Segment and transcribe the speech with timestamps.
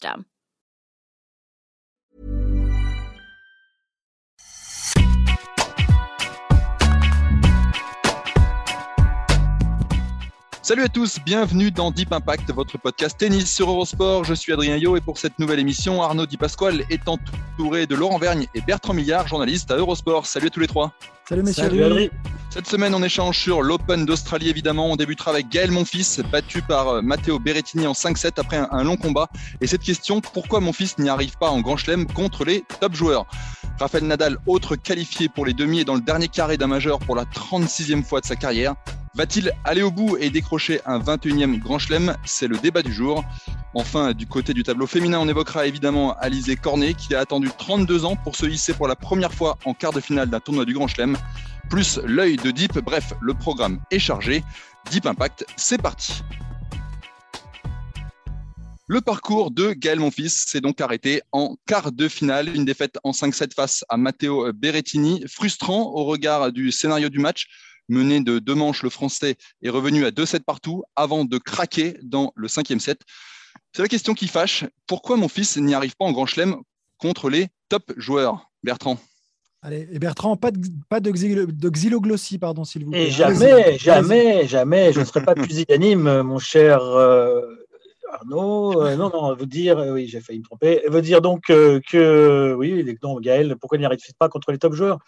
[0.00, 0.29] system.
[10.70, 14.22] Salut à tous, bienvenue dans Deep Impact, votre podcast tennis sur Eurosport.
[14.22, 17.96] Je suis Adrien Yo et pour cette nouvelle émission, Arnaud Di Pasquale est entouré de
[17.96, 20.26] Laurent Vergne et Bertrand Millard, journalistes à Eurosport.
[20.26, 20.92] Salut à tous les trois.
[21.28, 21.64] Salut messieurs.
[21.64, 22.08] Salut Adrien.
[22.50, 24.92] Cette semaine, on échange sur l'Open d'Australie évidemment.
[24.92, 28.84] On débutera avec Gaël Monfils, battu par euh, Matteo Berrettini en 5-7 après un, un
[28.84, 29.28] long combat.
[29.60, 32.94] Et cette question, pourquoi mon fils n'y arrive pas en Grand Chelem contre les top
[32.94, 33.26] joueurs?
[33.80, 37.16] Raphaël Nadal, autre qualifié pour les demi, est dans le dernier carré d'un majeur pour
[37.16, 38.76] la 36e fois de sa carrière.
[39.16, 42.16] Va-t-il aller au bout et décrocher un 21e Grand Chelem?
[42.24, 43.24] C'est le débat du jour.
[43.74, 48.04] Enfin, du côté du tableau féminin, on évoquera évidemment Alizé Cornet qui a attendu 32
[48.04, 50.74] ans pour se hisser pour la première fois en quart de finale d'un tournoi du
[50.74, 51.16] Grand Chelem.
[51.68, 54.44] Plus l'œil de Deep, bref, le programme est chargé.
[54.92, 56.22] Deep Impact, c'est parti.
[58.86, 63.10] Le parcours de Gaël Monfils s'est donc arrêté en quart de finale, une défaite en
[63.10, 67.46] 5-7 face à Matteo Berrettini, frustrant au regard du scénario du match.
[67.90, 72.32] Mené de deux manches, le Français est revenu à 2-7 partout avant de craquer dans
[72.36, 73.00] le cinquième set.
[73.74, 74.64] C'est la question qui fâche.
[74.86, 76.56] Pourquoi mon fils n'y arrive pas en Grand Chelem
[76.98, 78.98] contre les top joueurs Bertrand?
[79.62, 80.58] Allez, et Bertrand, pas de,
[80.88, 83.08] pas de, xylo, de xyloglossie, pardon, s'il vous plaît.
[83.08, 87.42] Et jamais, jamais, jamais, je ne serai pas pusillanime, mon cher euh,
[88.12, 88.82] Arnaud.
[88.82, 90.82] Euh, non, non, vous dire, euh, oui, j'ai failli me tromper.
[90.88, 94.58] Veut dire donc euh, que, oui, non, Gaël, pourquoi il n'y arrive pas contre les
[94.58, 94.98] top joueurs?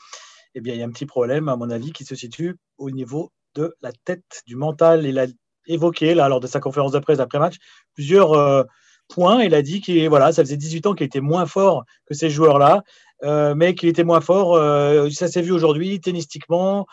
[0.55, 2.91] Eh bien, il y a un petit problème, à mon avis, qui se situe au
[2.91, 5.07] niveau de la tête, du mental.
[5.07, 5.27] Il a
[5.67, 7.57] évoqué, là, lors de sa conférence de presse après-match,
[7.95, 8.65] plusieurs euh,
[9.09, 9.43] points.
[9.43, 12.31] Il a dit que voilà, ça faisait 18 ans qu'il était moins fort que ces
[12.31, 12.83] joueurs-là,
[13.23, 14.55] euh, mais qu'il était moins fort.
[14.55, 16.87] Euh, ça s'est vu aujourd'hui, tennistiquement,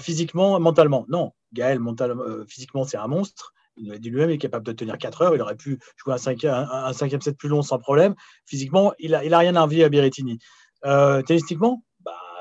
[0.00, 1.06] physiquement, mentalement.
[1.08, 2.14] Non, Gaël, mental,
[2.46, 3.52] physiquement, c'est un monstre.
[3.78, 5.34] Il a dit lui-même, il est capable de tenir 4 heures.
[5.34, 8.14] Il aurait pu jouer un cinquième, un, set plus long sans problème.
[8.44, 10.38] Physiquement, il n'a a rien à envier à Berrettini.
[10.82, 11.82] Tennistiquement,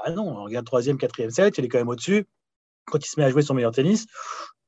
[0.04, 2.26] bah non, on regarde troisième, quatrième set, il est quand même au-dessus.
[2.86, 4.08] Quand il se met à jouer son meilleur tennis,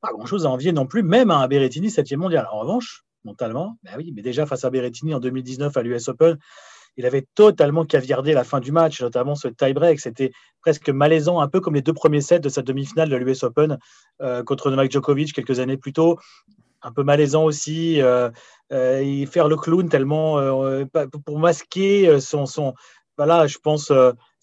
[0.00, 2.46] pas grand-chose à envier non plus, même à un Berrettini septième mondial.
[2.52, 6.38] En revanche, mentalement, bah oui, mais déjà face à Berrettini en 2019 à l'US Open,
[6.96, 9.98] il avait totalement caviardé la fin du match, notamment ce tie-break.
[9.98, 10.30] C'était
[10.60, 13.78] presque malaisant, un peu comme les deux premiers sets de sa demi-finale de l'US Open
[14.22, 16.18] euh, contre Novak Djokovic quelques années plus tôt.
[16.82, 18.30] Un peu malaisant aussi, euh,
[18.72, 20.84] euh, faire le clown tellement euh,
[21.24, 22.74] pour masquer son, son
[23.16, 23.90] voilà, je pense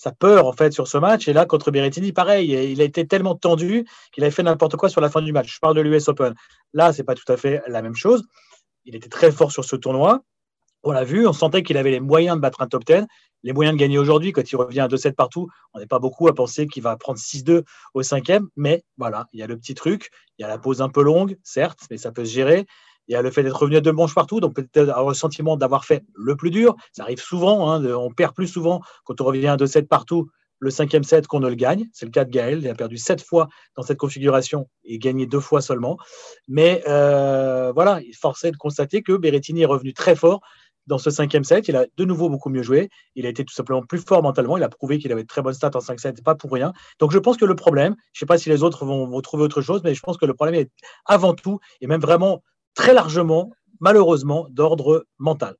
[0.02, 1.28] sa peur en fait sur ce match.
[1.28, 4.90] Et là contre Berrettini, pareil, il a été tellement tendu qu'il avait fait n'importe quoi
[4.90, 5.54] sur la fin du match.
[5.54, 6.34] Je parle de l'US Open.
[6.74, 8.24] Là, c'est pas tout à fait la même chose.
[8.86, 10.24] Il était très fort sur ce tournoi.
[10.82, 13.06] On l'a vu, on sentait qu'il avait les moyens de battre un top 10,
[13.44, 14.32] les moyens de gagner aujourd'hui.
[14.32, 17.20] Quand il revient à 2-7 partout, on n'est pas beaucoup à penser qu'il va prendre
[17.20, 17.62] 6-2
[17.94, 18.48] au cinquième.
[18.56, 20.10] Mais voilà, il y a le petit truc.
[20.40, 22.66] Il y a la pause un peu longue, certes, mais ça peut se gérer.
[23.08, 25.14] Il y a le fait d'être revenu à deux manches partout, donc peut-être avoir le
[25.14, 26.76] sentiment d'avoir fait le plus dur.
[26.94, 30.30] Ça arrive souvent, hein, on perd plus souvent quand on revient à 2-7 partout
[30.62, 31.88] le cinquième set qu'on ne le gagne.
[31.92, 32.60] C'est le cas de Gaël.
[32.62, 35.98] Il a perdu sept fois dans cette configuration et gagné deux fois seulement.
[36.48, 40.40] Mais euh, voilà, il forçait de constater que Berrettini est revenu très fort
[40.86, 41.68] dans ce cinquième set.
[41.68, 42.90] Il a de nouveau beaucoup mieux joué.
[43.16, 44.56] Il a été tout simplement plus fort mentalement.
[44.56, 46.74] Il a prouvé qu'il avait de très bonnes stats en 5-7, pas pour rien.
[47.00, 49.22] Donc je pense que le problème, je ne sais pas si les autres vont, vont
[49.22, 50.70] trouver autre chose, mais je pense que le problème est
[51.06, 55.56] avant tout, et même vraiment très largement, malheureusement, d'ordre mental.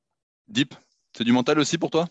[0.48, 0.74] Deep,
[1.16, 2.06] c'est du mental aussi pour toi?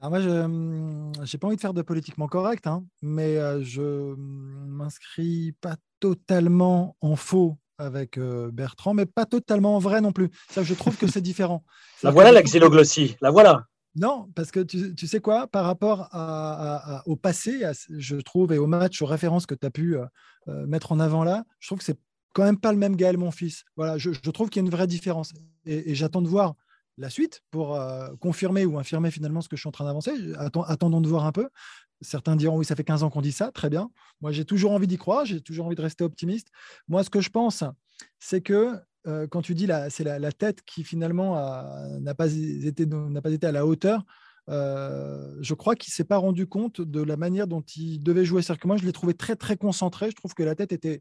[0.00, 4.14] Alors moi, je n'ai pas envie de faire de politiquement correct, hein, mais euh, je
[4.16, 10.30] m'inscris pas totalement en faux avec euh, Bertrand, mais pas totalement en vrai non plus.
[10.50, 11.64] Ça, je trouve que c'est différent.
[12.04, 13.64] La voilà la xyloglossie, la voilà.
[13.96, 18.16] Non, parce que tu, tu, sais quoi, par rapport à, à, à, au passé, je
[18.16, 21.42] trouve, et au match, aux références que tu as pu euh, mettre en avant là,
[21.58, 21.98] je trouve que c'est
[22.32, 23.64] quand même pas le même Gaël, mon fils.
[23.76, 25.32] Voilà, je, trouve qu'il y a une vraie différence.
[25.64, 26.54] Et, j'attends de voir
[26.96, 30.12] la suite pour euh, confirmer ou infirmer finalement ce que je suis en train d'avancer.
[30.36, 31.48] Attend, attendons de voir un peu.
[32.00, 33.90] Certains diront oui, ça fait 15 ans qu'on dit ça, très bien.
[34.20, 36.48] Moi, j'ai toujours envie d'y croire, j'ai toujours envie de rester optimiste.
[36.86, 37.64] Moi, ce que je pense,
[38.18, 38.74] c'est que
[39.30, 41.34] quand tu dis la, c'est la, tête qui finalement
[41.98, 44.04] n'a pas été pas été à la hauteur.
[44.48, 48.42] je crois qu'il s'est pas rendu compte de la manière dont il devait jouer.
[48.42, 50.10] cest que moi, je l'ai trouvé très très concentré.
[50.10, 51.00] Je trouve que la tête était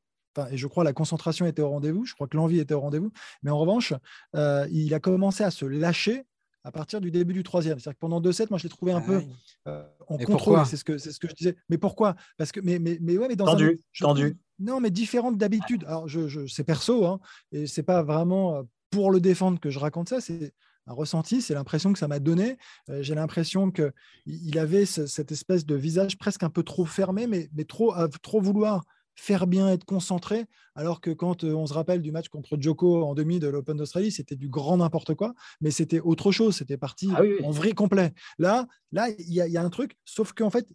[0.52, 3.12] et je crois la concentration était au rendez-vous, je crois que l'envie était au rendez-vous,
[3.44, 3.94] mais en revanche,
[4.36, 6.24] euh, il a commencé à se lâcher
[6.64, 7.80] à partir du début du troisième.
[7.80, 9.24] C'est-à-dire que pendant deux sets, moi, je l'ai trouvé un peu
[9.68, 10.66] euh, en contrôle.
[10.66, 11.56] C'est ce, que, c'est ce que je disais.
[11.70, 12.16] Mais pourquoi?
[12.38, 14.38] Parce que, mais, mais, mais, ouais, mais dans tendu, tendu.
[14.60, 15.86] non, mais différente d'habitude.
[15.88, 17.20] Alors, je, je c'est perso, hein,
[17.54, 20.20] et c'est pas vraiment euh, pour le défendre que je raconte ça.
[20.20, 20.54] C'est
[20.88, 22.58] un ressenti, c'est l'impression que ça m'a donné.
[23.02, 27.66] j'ai l'impression qu'il avait cette espèce de visage presque un peu trop fermé, mais, mais
[27.66, 28.84] trop, à trop vouloir
[29.18, 33.04] faire bien, être concentré, alors que quand euh, on se rappelle du match contre Joko
[33.04, 36.78] en demi de l'Open d'Australie, c'était du grand n'importe quoi, mais c'était autre chose, c'était
[36.78, 38.14] parti ah en vrai complet.
[38.38, 40.68] Là, là, il y, a un truc, sauf qu'en fait,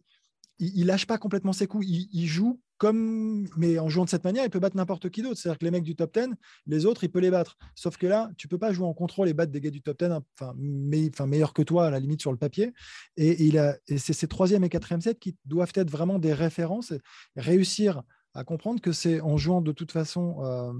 [0.58, 4.24] il, ne lâche pas complètement ses coups, il, joue comme, mais en jouant de cette
[4.24, 5.38] manière, il peut battre n'importe qui d'autre.
[5.38, 6.34] C'est-à-dire que les mecs du top 10,
[6.66, 7.56] les autres, il peut les battre.
[7.76, 10.00] Sauf que là, tu peux pas jouer en contrôle et battre des gars du top
[10.00, 12.72] 10, enfin, mais, enfin meilleurs que toi à la limite sur le papier.
[13.16, 16.32] Et, il a, et c'est ces troisième et quatrième sets qui doivent être vraiment des
[16.32, 16.92] références,
[17.36, 18.02] réussir
[18.34, 20.72] à comprendre que c'est en jouant de toute façon euh,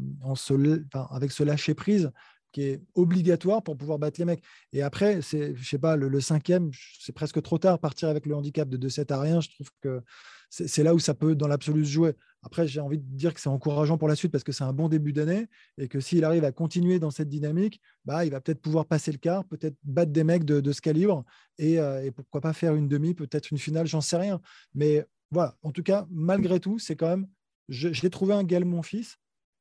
[1.11, 2.11] avec ce lâcher prise
[2.53, 4.43] qui est obligatoire pour pouvoir battre les mecs.
[4.73, 6.71] Et après, c'est, je sais pas, le, cinquième,
[7.01, 9.41] c'est presque trop tard partir avec le handicap de 2-7 à rien.
[9.41, 10.03] Je trouve que
[10.51, 12.13] c'est, là où ça peut, dans l'absolu, se jouer.
[12.43, 14.75] Après, j'ai envie de dire que c'est encourageant pour la suite parce que c'est un
[14.75, 15.47] bon début d'année
[15.79, 19.13] et que s'il arrive à continuer dans cette dynamique, bah, il va peut-être pouvoir passer
[19.13, 21.25] le quart, peut-être battre des mecs de, ce calibre
[21.61, 24.41] euh, et pourquoi pas faire une demi, peut-être une finale, j'en sais rien.
[24.75, 27.27] Mais voilà, en tout cas, malgré tout, c'est quand même
[27.73, 29.17] j'ai trouvé un Gaël Monfils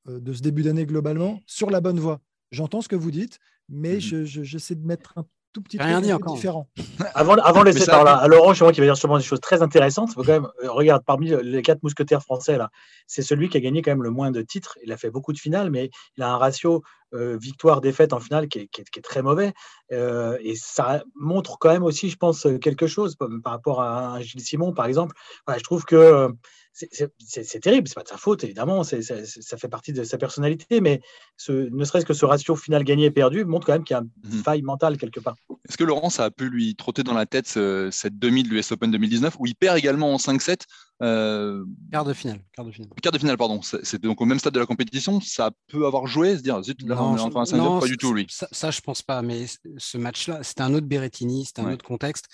[0.07, 2.19] euh, de ce début d'année globalement sur la bonne voie.
[2.51, 4.25] J'entends ce que vous dites, mais mhm.
[4.25, 6.35] j'essaie de mettre un tout petit Rien dit encore.
[6.35, 6.69] différent.
[7.13, 9.23] avant, avant de laisser par là, à Laurent, je vois qu'il va dire sûrement des
[9.23, 10.13] choses très intéressantes.
[10.13, 12.69] Faut quand même, euh, regarde, parmi les quatre mousquetaires français, là,
[13.07, 14.77] c'est celui qui a gagné quand même le moins de titres.
[14.83, 16.83] Il a fait beaucoup de finales, mais il a un ratio
[17.13, 19.53] euh, victoire-défaite en finale qui est, très mauvais.
[19.89, 24.41] et ça montre quand même aussi, je pense, quelque chose par rapport à un Gilles
[24.41, 25.15] Simon, par exemple.
[25.49, 26.29] je trouve que
[26.73, 31.01] c'est terrible, c'est pas de sa faute, évidemment, ça fait partie de sa personnalité, mais
[31.49, 34.01] ne serait-ce que ce ratio final gagné et perdu montre quand même qu'il y a
[34.01, 34.43] une mmh.
[34.43, 35.35] faille mentale quelque part.
[35.67, 38.71] Est-ce que Laurent, ça a pu lui trotter dans la tête cette demi de l'US
[38.71, 40.61] Open 2019 où il perd également en 5-7
[41.03, 41.65] euh...
[41.91, 42.41] Quart de finale.
[42.53, 43.61] Quart de finale, quart de finale pardon.
[43.61, 46.81] C'est donc au même stade de la compétition, ça peut avoir joué, se dire, zut,
[46.83, 48.27] là, non, on est en 5 non, pas du tout, lui.
[48.29, 49.45] Ça, ça, je pense pas, mais
[49.77, 52.27] ce match-là, c'était un autre Berrettini, c'était un autre contexte.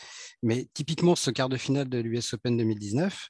[0.43, 3.29] Mais typiquement, ce quart de finale de l'US Open 2019,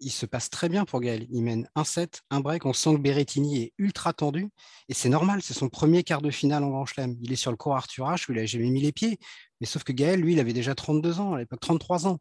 [0.00, 1.26] il se passe très bien pour Gaël.
[1.30, 2.66] Il mène un set, un break.
[2.66, 4.48] On sent que Berrettini est ultra tendu.
[4.88, 7.16] Et c'est normal, c'est son premier quart de finale en Grand Chelem.
[7.20, 9.18] Il est sur le court Arthur H où il n'a jamais mis les pieds.
[9.60, 12.20] Mais sauf que Gaël, lui, il avait déjà 32 ans, à l'époque 33 ans.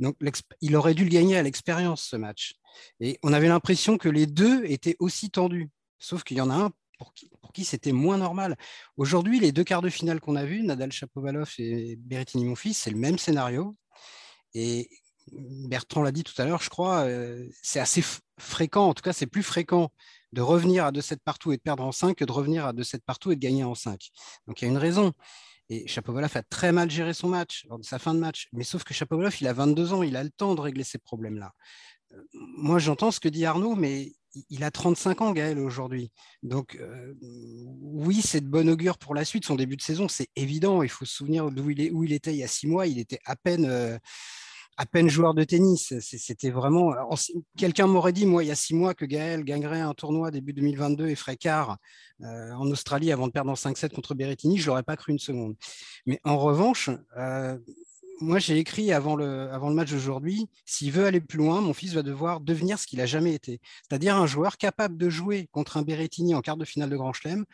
[0.00, 0.16] Donc
[0.60, 2.54] il aurait dû le gagner à l'expérience, ce match.
[3.00, 5.70] Et on avait l'impression que les deux étaient aussi tendus.
[5.98, 8.56] Sauf qu'il y en a un pour qui, qui c'était moins normal.
[8.96, 12.90] Aujourd'hui, les deux quarts de finale qu'on a vus, Nadal Chapovalov et Berrettini Monfils, c'est
[12.90, 13.76] le même scénario.
[14.54, 14.88] Et
[15.32, 18.02] Bertrand l'a dit tout à l'heure, je crois, euh, c'est assez
[18.38, 19.90] fréquent, en tout cas c'est plus fréquent
[20.32, 23.00] de revenir à 2-7 partout et de perdre en 5 que de revenir à 2-7
[23.04, 24.08] partout et de gagner en 5.
[24.46, 25.12] Donc il y a une raison.
[25.70, 28.48] Et Chapovalov a très mal géré son match sa fin de match.
[28.52, 30.98] Mais sauf que Chapovalov, il a 22 ans, il a le temps de régler ces
[30.98, 31.52] problèmes-là.
[32.12, 34.12] Euh, moi, j'entends ce que dit Arnaud, mais
[34.48, 36.10] il a 35 ans, Gaël, aujourd'hui.
[36.42, 39.44] Donc, euh, oui, c'est de bon augure pour la suite.
[39.44, 40.82] Son début de saison, c'est évident.
[40.82, 42.86] Il faut se souvenir d'où il, où il était il y a six mois.
[42.86, 43.98] Il était à peine
[44.78, 45.92] à peine joueur de tennis.
[46.00, 46.94] C'était vraiment.
[47.56, 50.52] Quelqu'un m'aurait dit, moi, il y a six mois, que Gaël gagnerait un tournoi début
[50.52, 51.78] 2022 et ferait quart
[52.22, 54.56] euh, en Australie avant de perdre en 5-7 contre Berrettini.
[54.56, 55.56] Je l'aurais pas cru une seconde.
[56.06, 57.58] Mais en revanche, euh,
[58.20, 62.04] moi, j'ai écrit avant le, match d'aujourd'hui s'il veut aller plus loin, mon fils va
[62.04, 63.60] devoir devenir ce qu'il a jamais été.
[63.82, 67.12] C'est-à-dire un joueur capable de jouer contre un Berrettini en quart de finale de Grand
[67.12, 67.44] Chelem,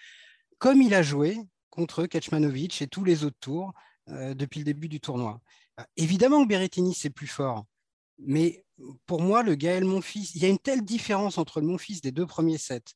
[0.59, 1.39] comme il a joué
[1.71, 3.73] contre Kecmanovic et tous les autres tours
[4.09, 5.41] depuis le début du tournoi.
[5.77, 7.65] Ah, évidemment que Berrettini, c'est plus fort.
[8.19, 8.65] Mais
[9.07, 12.13] pour moi, le Gaël Monfils, il y a une telle différence entre le Monfils des
[12.13, 12.95] deux premiers sets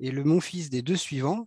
[0.00, 1.44] et le Monfils des deux suivants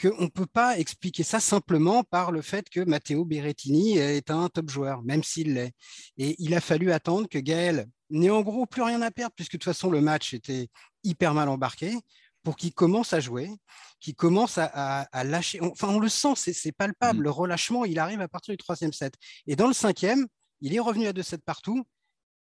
[0.00, 4.48] qu'on ne peut pas expliquer ça simplement par le fait que Matteo Berrettini est un
[4.48, 5.72] top joueur, même s'il l'est.
[6.16, 9.54] Et il a fallu attendre que Gaël n'ait en gros plus rien à perdre, puisque
[9.54, 10.68] de toute façon, le match était
[11.02, 11.96] hyper mal embarqué,
[12.44, 13.50] pour qu'il commence à jouer,
[14.00, 15.60] qu'il commence à, lâcher.
[15.60, 17.20] Enfin, on le sent, c'est palpable.
[17.20, 17.22] Mmh.
[17.22, 19.14] Le relâchement, il arrive à partir du troisième set.
[19.46, 20.26] Et dans le cinquième,
[20.60, 21.84] il est revenu à 2-7 partout.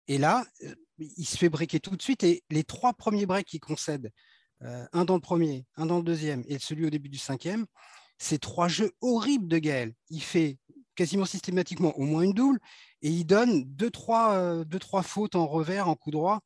[0.08, 2.24] Et là, euh, il se fait breaker tout de suite.
[2.24, 4.10] Et les trois premiers breaks qu'il concède,
[4.62, 7.66] euh, un dans le premier, un dans le deuxième et celui au début du cinquième,
[8.18, 9.92] c'est trois jeux horribles de Gaël.
[10.08, 10.58] Il fait
[10.94, 12.58] quasiment systématiquement au moins une double
[13.02, 16.40] et il donne deux, trois, euh, deux, trois fautes en revers, en coup droit.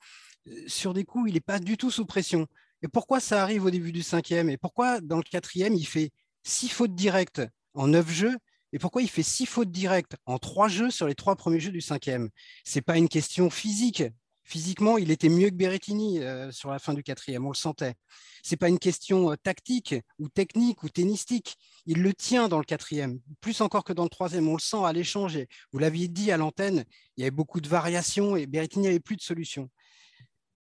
[0.66, 2.46] Sur des coups, il n'est pas du tout sous pression
[2.82, 4.50] Et pourquoi ça arrive au début du cinquième?
[4.50, 6.10] Et pourquoi dans le quatrième, il fait
[6.42, 7.42] six fautes directes
[7.75, 8.37] en neuf jeux?
[8.72, 11.72] Et pourquoi il fait six fautes directes en trois jeux sur les trois premiers jeux
[11.72, 12.30] du cinquième?
[12.64, 14.04] C'est pas une question physique.
[14.44, 17.94] Physiquement, il était mieux que Berrettini euh, sur la fin du quatrième, on le sentait.
[18.42, 21.56] C'est pas une question euh, tactique ou technique ou tennistique.
[21.87, 24.49] Il le tient dans le quatrième, plus encore que dans le troisième.
[24.49, 25.38] On le sent à l'échange.
[25.72, 26.84] Vous l'aviez dit à l'antenne,
[27.16, 29.70] il y avait beaucoup de variations et Berrettini n'avait plus de solution.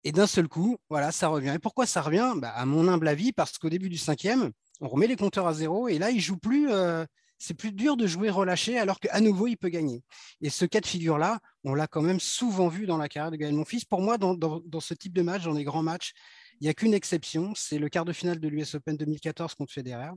[0.04, 1.52] Et d'un seul coup, voilà, ça revient.
[1.54, 2.34] Et pourquoi ça revient?
[2.36, 5.54] Bah, À mon humble avis, parce qu'au début du cinquième, on remet les compteurs à
[5.54, 6.70] zéro et là, il joue plus.
[6.70, 7.04] Euh,
[7.38, 10.02] c'est plus dur de jouer relâché alors qu'à nouveau, il peut gagner.
[10.40, 13.36] Et ce cas de figure-là, on l'a quand même souvent vu dans la carrière de
[13.36, 13.84] Gaël Monfils.
[13.86, 14.38] Pour moi, dans,
[14.80, 16.12] ce type de match, dans les grands matchs,
[16.60, 19.72] il n'y a qu'une exception, c'est le quart de finale de l'US Open 2014 contre
[19.72, 20.12] Federer,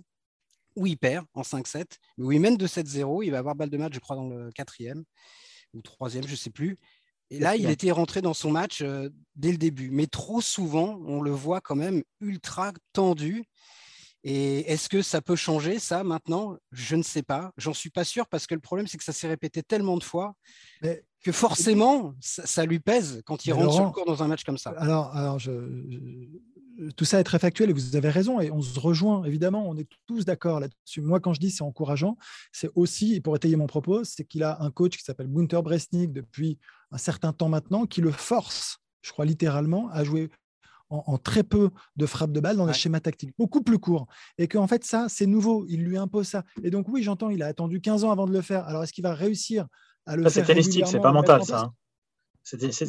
[0.76, 1.86] où il perd en 5-7,
[2.18, 3.24] mais où il mène de 7-0.
[3.26, 5.04] Il va avoir balle de match, je crois, dans le quatrième
[5.74, 6.78] ou troisième, je ne sais plus.
[7.30, 9.90] Et là, il était rentré dans son match euh, dès le début.
[9.92, 13.44] Mais trop souvent, on le voit quand même ultra tendu.
[14.24, 16.58] Et est-ce que ça peut changer, ça, maintenant?
[16.72, 17.52] Je ne sais pas.
[17.58, 20.04] J'en suis pas sûr parce que le problème, c'est que ça s'est répété tellement de
[20.04, 20.34] fois
[21.24, 24.58] que forcément, ça, lui pèse quand il rentre sur le court dans un match comme
[24.58, 24.72] ça.
[24.78, 25.52] Alors, alors je,
[26.96, 29.78] tout ça est très factuel et vous avez raison et on se rejoint évidemment, on
[29.78, 31.02] est tous d'accord là-dessus.
[31.02, 32.18] Moi, quand je dis c'est encourageant,
[32.52, 36.14] c'est aussi, pour étayer mon propos, c'est qu'il a un coach qui s'appelle Gunther Bresnik
[36.14, 36.60] depuis
[36.92, 40.30] un certain temps maintenant qui le force, je crois littéralement, à jouer
[40.90, 44.08] en, très peu de frappes de balle dans les schémas tactiques, beaucoup plus courts.
[44.38, 46.44] Et qu'en fait, ça, c'est nouveau, il lui impose ça.
[46.64, 48.66] Et donc, oui, j'entends, il a attendu 15 ans avant de le faire.
[48.68, 49.68] Alors, est-ce qu'il va réussir
[50.06, 51.60] à le faire C'est c'est pas mental, ça.
[51.60, 51.74] Hein.
[52.50, 52.86] C'était, si,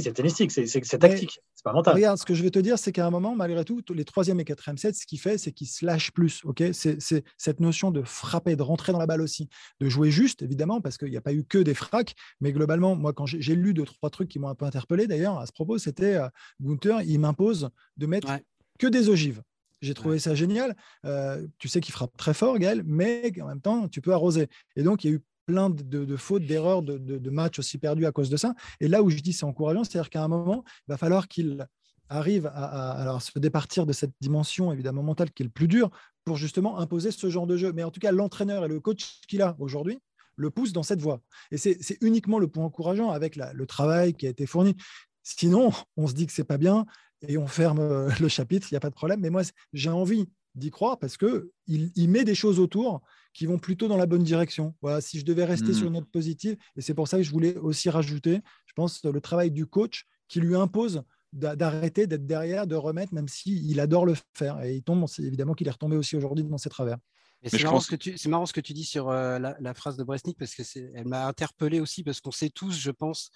[0.00, 1.94] c'est tennistique, c'est tactique, c'est pas mental.
[1.94, 4.40] Regarde, ce que je vais te dire, c'est qu'à un moment, malgré tout, les troisième
[4.40, 6.40] et quatrième sets, ce qu'il fait, c'est qu'il se lâche plus.
[6.44, 6.62] ok?
[6.72, 6.96] C'est,
[7.36, 10.96] cette notion de frapper, de rentrer dans la balle aussi, de jouer juste, évidemment, parce
[10.96, 13.84] qu'il n'y a pas eu que des fracs, mais globalement, moi, quand j'ai, lu deux,
[13.84, 17.20] trois trucs qui m'ont un peu interpellé, d'ailleurs, à ce propos, c'était euh, Gunther, il
[17.20, 18.32] m'impose de mettre
[18.78, 19.42] que des ogives.
[19.82, 20.74] J'ai trouvé ça génial.
[21.04, 24.48] Euh, tu sais qu'il frappe très fort, Gaël, mais en même temps, tu peux arroser.
[24.76, 28.12] Et donc, il y a eu plein de, fautes, d'erreurs, de, matchs aussi perdus à
[28.12, 28.54] cause de ça.
[28.80, 31.66] Et là où je dis c'est encourageant, c'est-à-dire qu'à un moment, il va falloir qu'il
[32.08, 35.90] arrive à, se départir de cette dimension évidemment mentale qui est le plus dur
[36.24, 37.72] pour justement imposer ce genre de jeu.
[37.72, 39.98] Mais en tout cas, l'entraîneur et le coach qu'il a aujourd'hui
[40.36, 41.20] le poussent dans cette voie.
[41.50, 44.76] Et c'est uniquement le point encourageant avec le travail qui a été fourni.
[45.22, 46.86] Sinon, on se dit que c'est pas bien
[47.26, 49.20] et on ferme euh, le chapitre, il n'y a pas de problème.
[49.20, 53.00] Mais moi, j'ai envie d'y croire parce que il, met des choses autour
[53.32, 54.74] qui vont plutôt dans la bonne direction.
[54.82, 55.86] Voilà, si je devais rester sur mmh.
[55.88, 59.20] une note positive, et c'est pour ça que je voulais aussi rajouter, je pense, le
[59.20, 64.04] travail du coach qui lui impose d'arrêter d'être derrière, de remettre, même s'il il adore
[64.04, 64.62] le faire.
[64.62, 66.98] Et il tombe, c'est évidemment qu'il est retombé aussi aujourd'hui dans ses travers.
[67.44, 70.38] C'est marrant, que tu, marrant ce que tu dis sur euh, la, phrase de Bresnik
[70.38, 70.62] parce que
[70.94, 73.30] elle m'a interpellé aussi parce qu'on sait tous, je pense,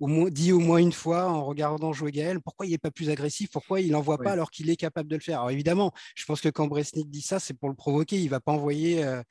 [0.00, 2.90] au moins, dit au moins une fois en regardant jouer Gaël, pourquoi il n'est pas
[2.90, 5.40] plus agressif, pourquoi il n'envoie pas alors qu'il est capable de le faire.
[5.40, 8.30] Alors évidemment, je pense que quand Bresnik dit ça, c'est pour le provoquer, il ne
[8.30, 9.04] va pas envoyer...
[9.04, 9.22] Euh,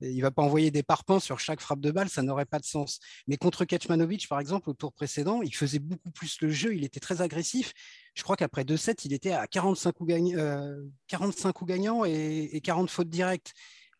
[0.00, 2.64] il va pas envoyer des parpaings sur chaque frappe de balle, ça n'aurait pas de
[2.64, 3.00] sens.
[3.26, 6.84] Mais contre Kecmanovic, par exemple, au tour précédent, il faisait beaucoup plus le jeu, il
[6.84, 7.72] était très agressif.
[8.14, 10.84] Je crois qu'après 2-7, il était à 45 coups, euh,
[11.66, 13.52] gagnants et, et, 40 fautes directes.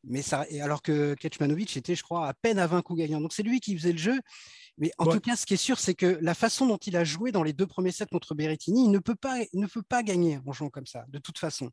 [0.04, 3.20] Mais ça, alors que Kecmanovic était, je crois, à peine à 20 coups gagnants.
[3.20, 4.20] Donc c'est lui qui faisait le jeu.
[4.78, 7.04] Mais en tout cas, ce qui est sûr, c'est que la façon dont il a
[7.04, 10.02] joué dans les deux premiers sets contre Berrettini, il ne peut pas, ne peut pas
[10.02, 11.70] gagner en jouant comme ça, de toute façon.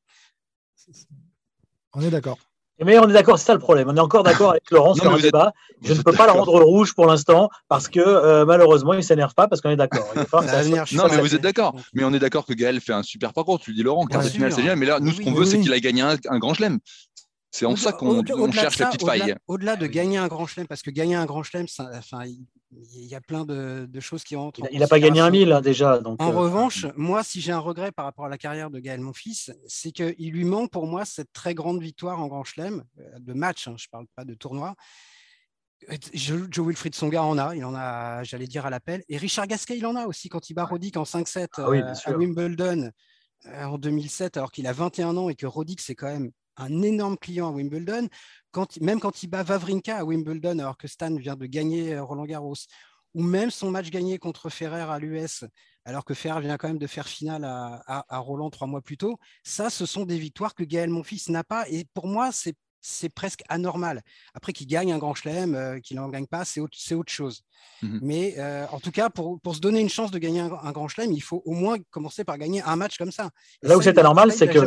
[1.93, 2.37] On est d'accord.
[2.83, 3.87] Mais on est d'accord, c'est ça le problème.
[3.89, 5.53] On est encore d'accord avec Laurent sur un débat.
[5.81, 9.01] Je ne peux pas la rendre rouge pour l'instant parce que euh, malheureusement, il ne
[9.01, 10.05] s'énerve pas parce qu'on est d'accord.
[10.91, 11.73] non, mais vous êtes d'accord.
[11.93, 13.59] Mais on est d'accord que Gaël fait un super parcours.
[13.59, 14.77] Tu dis Laurent, quart de finale, c'est génial.
[14.77, 16.79] Mais là, nous, ce qu'on veut, c'est qu'il a gagné un grand chelem.
[17.55, 19.35] C'est en ça qu'on cherche la petite faille.
[19.47, 22.45] Au-delà de gagner un grand chelem, parce que gagner un grand chelem, enfin, il
[22.93, 24.61] y a plein de, choses qui rentrent.
[24.71, 25.99] Il n'a pas gagné un mille hein, déjà.
[25.99, 28.79] Donc, en euh, revanche, moi, si j'ai un regret par rapport à la carrière de
[28.79, 32.83] Gaël Monfils, c'est qu'il lui manque pour moi cette très grande victoire en grand chelem,
[32.99, 34.75] euh, de match, hein, je ne parle pas de tournoi.
[36.13, 39.03] Joe Wilfried Songa en a, il en a, j'allais dire, à l'appel.
[39.07, 41.93] Et Richard Gasquet, il en a aussi quand il bat Roddick en 5-7 ah euh,
[42.05, 42.91] à Wimbledon
[43.45, 47.17] en 2007, alors qu'il a 21 ans et que Roddick, c'est quand même un énorme
[47.17, 48.07] client à Wimbledon.
[48.51, 52.03] Quand, même quand il bat Vavrinka à Wimbledon, alors que Stan vient de gagner euh,
[52.03, 52.55] Roland Garros,
[53.13, 55.45] ou même son match gagné contre Ferrer à l'US,
[55.85, 59.17] alors que Ferrer vient quand même de faire finale à, Roland trois mois plus tôt,
[59.43, 61.69] ça, ce sont des victoires que Gaël Monfils n'a pas.
[61.69, 64.01] Et pour moi, c'est c'est presque anormal.
[64.35, 67.41] Après qu'il gagne un grand chelem, euh, qu'il n'en gagne pas, c'est autre, autre, chose.
[67.81, 70.71] Mmh Mais euh, en tout cas, pour, pour, se donner une chance de gagner un,
[70.71, 73.31] grand chelem, il faut au moins commencer par gagner un match comme ça.
[73.63, 74.59] là où c'est anormal, c'est que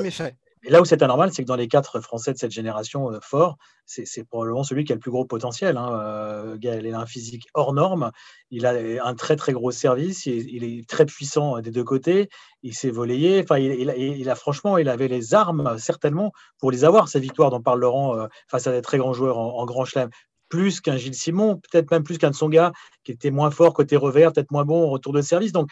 [0.65, 3.19] Et là où c'est anormal, c'est que dans les quatre Français de cette génération euh,
[3.21, 5.77] forts, c'est probablement celui qui a le plus gros potentiel.
[5.79, 5.99] Hein.
[6.01, 8.11] Euh, Gaël, il a un physique hors norme,
[8.51, 8.75] il a
[9.05, 12.29] un très très gros service, il, est très puissant des deux côtés,
[12.63, 13.41] il s'est volayé.
[13.43, 17.63] Enfin, il, a, franchement, il avait les armes certainement pour les avoir ces victoires dont
[17.63, 20.11] parle Laurent euh, face à des très grands joueurs en, grand chelem
[20.49, 22.73] plus qu'un Gilles Simon, peut-être même plus qu'un Tsonga,
[23.05, 25.53] qui était moins fort côté revers, peut-être moins bon retour de service.
[25.53, 25.69] Donc,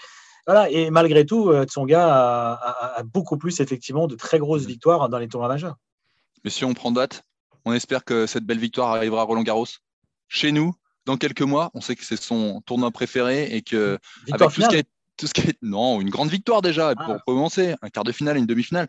[0.47, 4.69] voilà, et malgré tout, euh, Tsonga a, a, beaucoup plus effectivement de très grosses mm.
[4.69, 5.77] victoires dans les tournois majeurs.
[6.45, 7.25] Mais si on prend date,
[7.65, 9.67] on espère que cette belle victoire arrivera à Roland Garros.
[10.29, 10.75] Chez nous,
[11.05, 13.99] dans quelques mois, on sait que c'est son tournoi préféré et que
[14.31, 14.77] avec tout ce qui
[15.17, 15.59] tout ce qui est...
[15.63, 17.23] Non, une grande victoire déjà, pour ah.
[17.27, 17.75] commencer.
[17.83, 18.89] Un quart de finale, une demi-finale.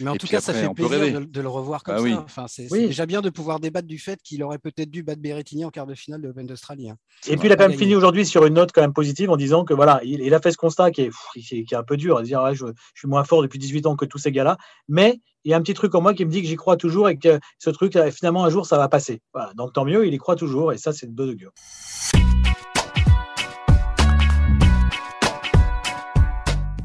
[0.00, 2.22] Mais en tout cas, ça fait plaisir de, le revoir comme bah ça.
[2.24, 5.64] Enfin, c'est déjà bien de pouvoir débattre du fait qu'il aurait peut-être dû battre Berrettini
[5.64, 6.90] en quart de finale de l'Open d'Australie.
[6.90, 6.96] Hein.
[7.26, 9.36] Et puis, il a quand même fini aujourd'hui sur une note quand même positive en
[9.36, 12.18] disant que voilà, il, a fait ce constat qui est, qui est, un peu dur,
[12.18, 14.56] à dire je, suis moins fort depuis 18 ans que tous ces gars-là.
[14.88, 16.76] Mais il y a un petit truc en moi qui me dit que j'y crois
[16.76, 19.20] toujours et que ce truc, finalement, un jour, ça va passer.
[19.56, 20.72] Donc, tant mieux, il y croit toujours.
[20.72, 21.52] Et ça, c'est de deux augure.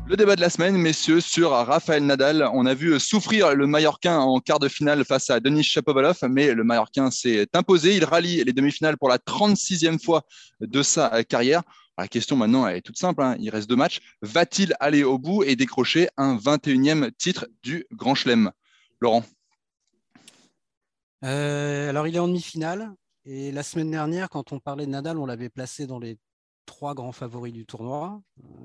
[0.05, 2.47] Le débat de la semaine, messieurs, sur Raphaël Nadal.
[2.53, 6.53] On a vu souffrir le Mallorquin en quart de finale face à Denis Shapovalov, mais
[6.53, 7.95] le Mallorquin s'est imposé.
[7.95, 10.23] Il rallie les demi-finales pour la 36e fois
[10.59, 11.63] de sa carrière.
[11.97, 13.37] La question maintenant est toute simple, hein.
[13.39, 13.99] il reste deux matchs.
[14.21, 18.51] Va-t-il aller au bout et décrocher un 21e titre du Grand Chelem?
[18.99, 19.23] Laurent
[21.23, 22.93] euh, Alors il est en demi-finale
[23.25, 26.17] et la semaine dernière, quand on parlait de Nadal, on l'avait placé dans les
[26.65, 28.21] trois grands favoris du tournoi,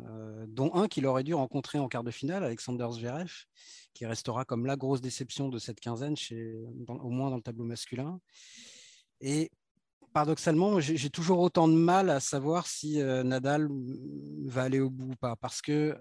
[0.09, 3.33] euh, dont un qu'il aurait dû rencontrer en quart de finale, Alexander Zverev,
[3.95, 6.15] qui restera comme la grosse déception de cette quinzaine,
[6.89, 8.21] au moins dans le tableau masculin.
[9.21, 9.51] Et
[10.13, 13.69] paradoxalement, j'ai toujours autant de mal à savoir si euh, Nadal
[14.47, 15.97] va aller au bout ou pas, parce que,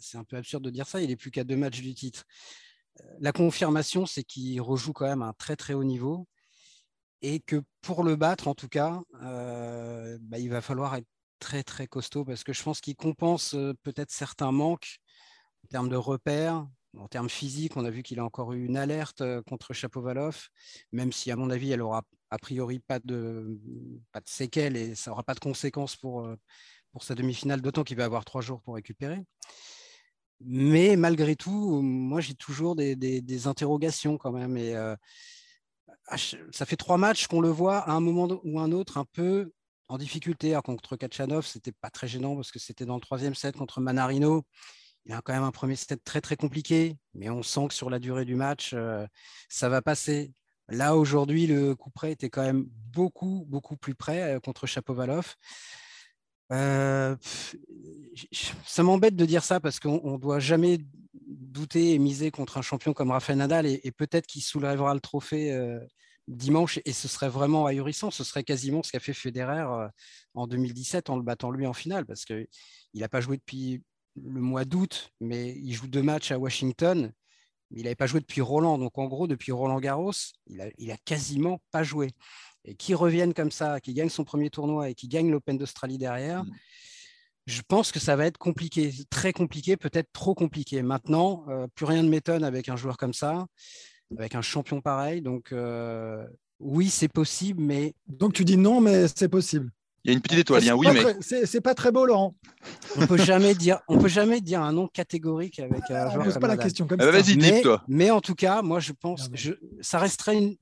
[0.00, 2.24] c'est un peu absurde de dire ça, il n'est plus qu'à deux matchs du titre.
[3.20, 6.26] La confirmation, c'est qu'il rejoue quand même à un très très haut niveau
[7.22, 11.06] et que pour le battre, en tout cas, euh, bah, il va falloir être
[11.42, 14.98] très très costaud parce que je pense qu'il compense peut-être certains manques
[15.64, 16.64] en termes de repères,
[16.96, 17.76] en termes physiques.
[17.76, 20.48] On a vu qu'il a encore eu une alerte contre Chapovalov,
[20.92, 23.58] même si à mon avis elle aura a priori pas de,
[24.12, 26.28] pas de séquelles et ça n'aura pas de conséquences pour,
[26.92, 29.20] pour sa demi-finale, d'autant qu'il va avoir trois jours pour récupérer.
[30.44, 34.56] Mais malgré tout, moi j'ai toujours des, des, interrogations quand même.
[34.56, 34.74] Et,
[36.52, 39.52] ça fait trois matchs qu'on le voit à un moment ou un autre un peu
[39.92, 40.58] en difficulté.
[40.64, 44.44] contre Kachanov, c'était pas très gênant parce que c'était dans le troisième set contre Manarino.
[45.04, 47.90] Il a quand même un premier set très très compliqué, mais on sent que sur
[47.90, 49.06] la durée du match, euh,
[49.48, 50.32] ça va passer.
[50.68, 55.34] Là aujourd'hui, le coup près était quand même beaucoup beaucoup plus près euh, contre Chapovalov.
[56.52, 57.16] Euh,
[58.64, 60.78] ça m'embête de dire ça parce qu'on ne doit jamais
[61.14, 65.50] douter et miser contre un champion comme Rafael Nadal et, peut-être qu'il soulèvera le trophée
[66.28, 68.10] dimanche et ce serait vraiment ahurissant.
[68.10, 69.88] Ce serait quasiment ce qu'a fait Federer euh,
[70.34, 72.46] en 2017 en le battant lui en finale parce qu'il
[72.94, 73.82] n'a pas joué depuis
[74.16, 77.12] le mois d'août, mais il joue deux matchs à Washington.
[77.70, 78.78] Mais il n'avait pas joué depuis Roland.
[78.78, 80.12] Donc en gros, depuis Roland Garros,
[80.46, 82.10] il a, il a quasiment pas joué.
[82.64, 85.98] Et qui revienne comme ça, qui gagne son premier tournoi et qui gagne l'Open d'Australie
[85.98, 86.52] derrière, mm.
[87.46, 90.82] je pense que ça va être compliqué, très compliqué, peut-être trop compliqué.
[90.82, 93.46] Maintenant, euh, plus rien ne m'étonne avec un joueur comme ça
[94.18, 95.22] avec un champion pareil.
[95.22, 96.26] Donc, euh,
[96.60, 97.94] oui, c'est possible, mais.
[98.06, 99.70] Donc, tu dis non, mais c'est possible.
[100.04, 101.46] Il y a une petite étoile, il y a un oui, mais.
[101.46, 102.34] C'est pas très beau, Laurent.
[102.96, 106.24] On peut jamais dire, on peut jamais dire un nom catégorique avec un joueur.
[106.24, 107.34] pose pas la question comme ah bah, ça.
[107.34, 107.82] Vas-y, toi.
[107.88, 110.56] Mais en tout cas, moi, je pense, je, ça resterait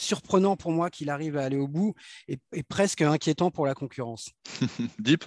[0.00, 1.94] surprenant pour moi qu'il arrive à aller au bout
[2.26, 4.30] et, presque inquiétant pour la concurrence.
[4.98, 5.24] Deep.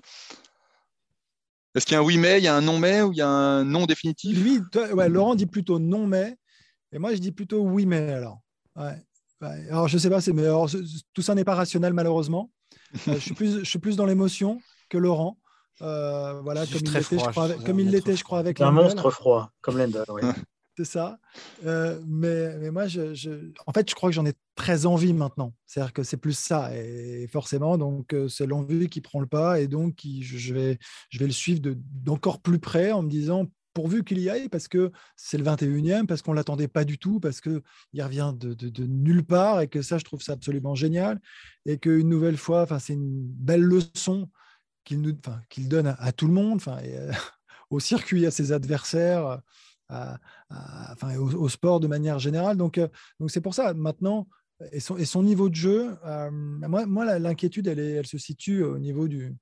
[1.75, 3.17] Est-ce qu'il y a un oui mais, il y a un non mais ou il
[3.17, 4.37] y a un non définitif?
[4.37, 4.59] Lui,
[4.93, 6.35] ouais, Laurent dit plutôt non mais.
[6.93, 8.39] Et moi, je dis plutôt oui, mais alors.
[9.41, 10.47] Alors, je sais pas, mais
[11.13, 12.51] tout ça n'est pas rationnel, malheureusement.
[13.07, 15.37] Euh, je, suis plus, je suis plus dans l'émotion que Laurent.
[15.81, 18.71] Euh, voilà, comme il, l'était, je crois, avec, comme il l'était, je crois, avec Un
[18.71, 20.21] monstre froid, comme Lendl, oui.
[20.77, 21.19] C'est ça.
[21.65, 25.53] Euh, mais, mais, moi, je, en fait, je crois que j'en ai très envie maintenant.
[25.67, 26.75] C'est-à-dire que c'est plus ça.
[26.75, 29.59] Et forcément, donc, c'est l'envie qui prend le pas.
[29.59, 30.79] Et donc, je, vais,
[31.09, 34.67] je vais le suivre d'encore plus près en me disant pourvu qu'il y aille, parce
[34.67, 37.61] que c'est le 21e, parce qu'on ne l'attendait pas du tout, parce qu'il
[37.97, 41.19] revient de, nulle part, et que ça, je trouve ça absolument génial,
[41.65, 44.29] et qu'une nouvelle fois, c'est une belle leçon
[44.83, 46.61] qu'il donne à, tout le monde,
[47.69, 49.41] au circuit, à ses adversaires,
[49.89, 52.57] au, sport de manière générale.
[52.57, 52.87] Donc, euh,
[53.19, 54.27] donc c'est pour ça, maintenant,
[54.71, 59.35] et son, niveau de jeu, euh, moi, moi l'inquiétude, elle se situe au niveau du,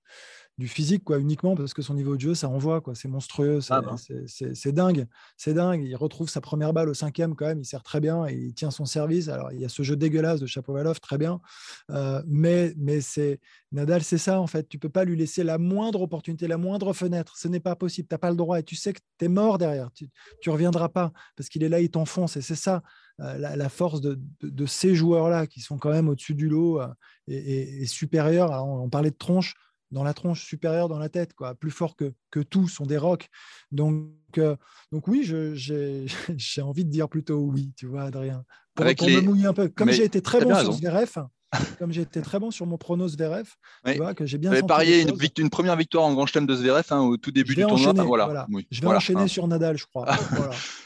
[0.58, 2.82] du physique quoi, uniquement parce que son niveau de jeu, ça envoie.
[2.82, 2.94] Quoi.
[2.94, 3.96] C'est monstrueux, c'est, Ah bah.
[3.98, 5.08] c'est, dingue.
[5.38, 5.84] C'est dingue.
[5.84, 8.54] Il retrouve sa première balle au cinquième quand même, il sert très bien et il
[8.54, 9.28] tient son service.
[9.28, 11.42] Alors, il y a ce jeu dégueulasse de Chapovalov, très bien.
[11.90, 13.40] Euh, mais, mais c'est
[13.72, 14.68] Nadal, c'est ça en fait.
[14.68, 17.38] Tu peux pas lui laisser la moindre opportunité, la moindre fenêtre.
[17.38, 18.08] Ce n'est pas possible.
[18.08, 19.90] Tu n'as pas le droit et tu sais que tu es mort derrière.
[19.94, 20.10] Tu
[20.46, 22.38] ne reviendras pas parce qu'il est là, il t'enfonce.
[22.38, 22.84] Et c'est ça
[23.20, 26.50] euh, la, la, force de, de, de ces joueurs-là qui sont quand même au-dessus du
[26.50, 26.88] lot euh,
[27.28, 28.52] et, et, et supérieurs.
[28.52, 29.56] Alors, on, on parlait de tronche
[29.92, 32.98] dans la tronche supérieure dans la tête, quoi, plus fort que, que tout, sont des
[32.98, 33.30] rocs.
[33.72, 34.56] Donc, euh,
[34.92, 35.24] donc oui,
[35.56, 38.44] j'ai envie de dire plutôt oui, tu vois, Adrien.
[38.74, 39.18] Pour, Avec pour les...
[39.18, 39.68] me mouiller un peu.
[39.68, 40.72] Comme j'ai été très bon sur raison.
[40.72, 41.12] Zverev,
[41.80, 43.50] comme j'ai été très bon sur mon pronos Zverev,
[43.86, 43.94] Oui.
[43.94, 45.02] tu vois, que j'ai bien Vous senti parié
[45.38, 47.76] une, première victoire en Grand Chelem de Zverev hein, au tout début du tournoi.
[47.76, 48.26] enchaîner, Enfin, voilà.
[48.26, 48.48] voilà.
[48.50, 49.28] Oui, Je vais voilà, enchaîner hein.
[49.28, 50.08] sur Nadal, je crois.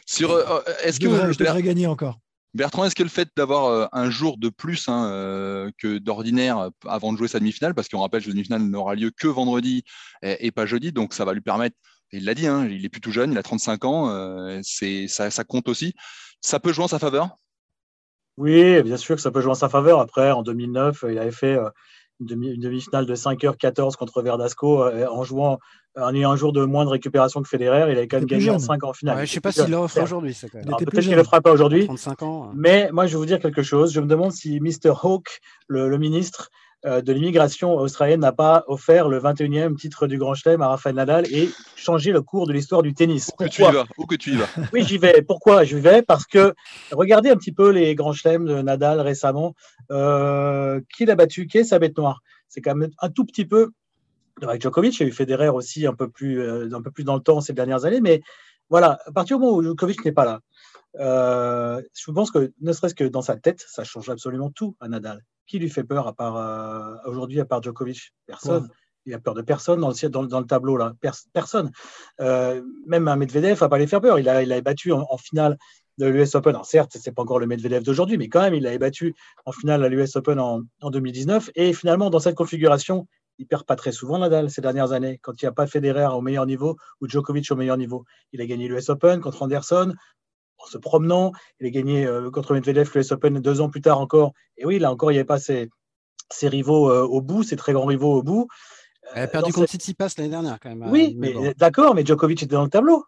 [0.08, 2.20] Sur, euh, est-ce Je que devrais, je devrais gagner encore.
[2.56, 6.58] Bertrand, est-ce que le fait d'avoir euh, un jour de plus hein, euh, que d'ordinaire
[6.58, 9.28] euh, avant de jouer sa demi-finale, parce qu'on rappelle que la demi-finale n'aura lieu que
[9.28, 9.84] vendredi
[10.22, 11.76] et, pas jeudi, donc ça va lui permettre,
[12.14, 15.44] et il l'a dit, hein, il est plus tout jeune, il a 35 ans, ça,
[15.44, 15.94] compte aussi.
[16.40, 17.36] Ça peut jouer en sa faveur?
[18.38, 20.00] Oui, bien sûr que ça peut jouer en sa faveur.
[20.00, 21.58] Après, en 2009, il avait fait
[22.22, 25.60] une demi- une demi-finale de 5h14 contre Verdasco euh, en jouant
[25.98, 27.90] en ayant un jour de moins de récupération que Federer.
[27.92, 28.60] Il avait quand même gagné en jeune.
[28.60, 29.16] 5 en finale.
[29.18, 30.04] Ouais, je sais était pas s'il certes.
[30.04, 31.86] aujourd'hui, Peut-être qu'il ne le fera pas aujourd'hui.
[31.86, 32.52] 35 ans.
[32.54, 33.94] Mais moi, je vais vous dire quelque chose.
[33.94, 34.92] Je me demande si Mr.
[35.04, 40.18] Hawke, le, le ministre euh, de l'immigration australienne, n'a pas offert le 21e titre du
[40.18, 43.32] Grand Chelem à Rafael Nadal et changé le cours de l'histoire du tennis.
[43.34, 45.22] Où que tu y vas Où que tu y vas Oui, j'y vais.
[45.22, 46.02] Pourquoi j'y vais?
[46.02, 46.54] Parce que
[46.92, 49.56] regardez un petit peu les grands chelems de Nadal récemment.
[49.92, 51.48] Euh, qui l'a battu?
[51.48, 52.22] Qui est sa bête noire?
[52.48, 53.72] C'est quand même un tout petit peu.
[54.42, 57.04] Avec Djokovic, il y a eu Federer aussi un peu plus, euh, un peu plus
[57.04, 58.02] dans le temps ces dernières années.
[58.02, 58.22] Mais
[58.70, 60.42] voilà, à partir du moment où Djokovic n'est pas là,
[61.00, 64.88] euh, je pense que ne serait-ce que dans sa tête, ça change absolument tout à
[64.88, 65.22] Nadal.
[65.48, 68.14] Qui lui fait peur à part euh, aujourd'hui, à part Djokovic?
[68.26, 68.64] Personne.
[68.64, 68.70] Ouais.
[69.08, 70.94] Il a peur de personne dans le, dans, le- dans le tableau là.
[71.00, 71.72] Pers- personne.
[72.22, 74.18] Euh, même un Medvedev va pas les faire peur.
[74.18, 75.58] Il a, il a battu en, en finale
[76.00, 76.56] de l'US Open.
[76.56, 79.14] Alors certes, c'est pas encore le Medvedev d'aujourd'hui, mais quand même, il l'avait battu
[79.46, 81.52] en finale à l'US Open en, en 2019.
[81.56, 85.20] Et finalement, dans cette configuration, il perd pas très souvent Nadal ces dernières années.
[85.22, 88.42] Quand il n'y a pas Federer au meilleur niveau ou Djokovic au meilleur niveau, il
[88.42, 89.94] a gagné l'US Open contre Anderson
[90.66, 91.32] en se promenant.
[91.60, 94.34] Il a gagné euh, contre Medvedev l'US Open deux ans plus tard encore.
[94.58, 95.70] Et oui, là encore, il n'y avait pas ses,
[96.32, 98.48] ses rivaux euh, au bout, ses très grands rivaux au bout.
[99.14, 100.90] Elle a Euh, perdu dans contre Tsitsipas l'année dernière quand même.
[100.92, 103.06] Oui, mais d'accord, mais Djokovic était dans le tableau.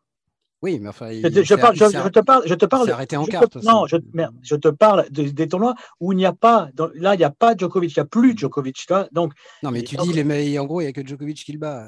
[0.63, 1.11] Oui, mais enfin.
[1.11, 2.89] Je, il je parle, je, s'est- je te parle, je te parle.
[2.89, 3.67] arrêté en je aussi.
[3.67, 6.89] non, je, merde, je te parle de- des tournois où il n'y a pas, dans-
[6.95, 8.75] là, il n'y a pas Djokovic, il n'y a plus Djokovic.
[8.75, 10.93] Tu vois donc, Non, mais tu donc- dis, les mecs, en gros, il n'y a
[10.93, 11.85] que Djokovic qui le bat.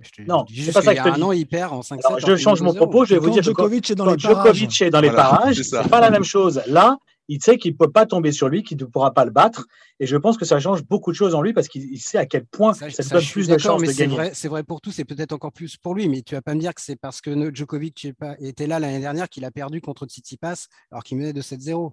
[0.00, 1.14] Je te Non, je dis c'est juste pas ça qu'il y que je a te
[1.16, 1.22] un dis.
[1.24, 3.90] an, il perd en 5 alors, je change mon propos, je vais vous dire Djokovic
[3.90, 6.62] est dans les parages, Djokovic est dans les parages, c'est c'est pas la même chose.
[6.66, 9.30] Là, il sait qu'il ne peut pas tomber sur lui, qu'il ne pourra pas le
[9.30, 9.66] battre.
[10.00, 12.18] Et je pense que ça change beaucoup de choses en lui parce qu'il il sait
[12.18, 14.14] à quel point ça, Ça, donne plus de chances de c'est gagner.
[14.16, 16.08] vrai, c'est vrai pour tous et peut-être encore plus pour lui.
[16.08, 19.00] Mais tu vas pas me dire que c'est parce que Djokovic pas- était là l'année
[19.00, 21.92] dernière qu'il a perdu contre Tsitsipas alors qu'il menait de 7-0.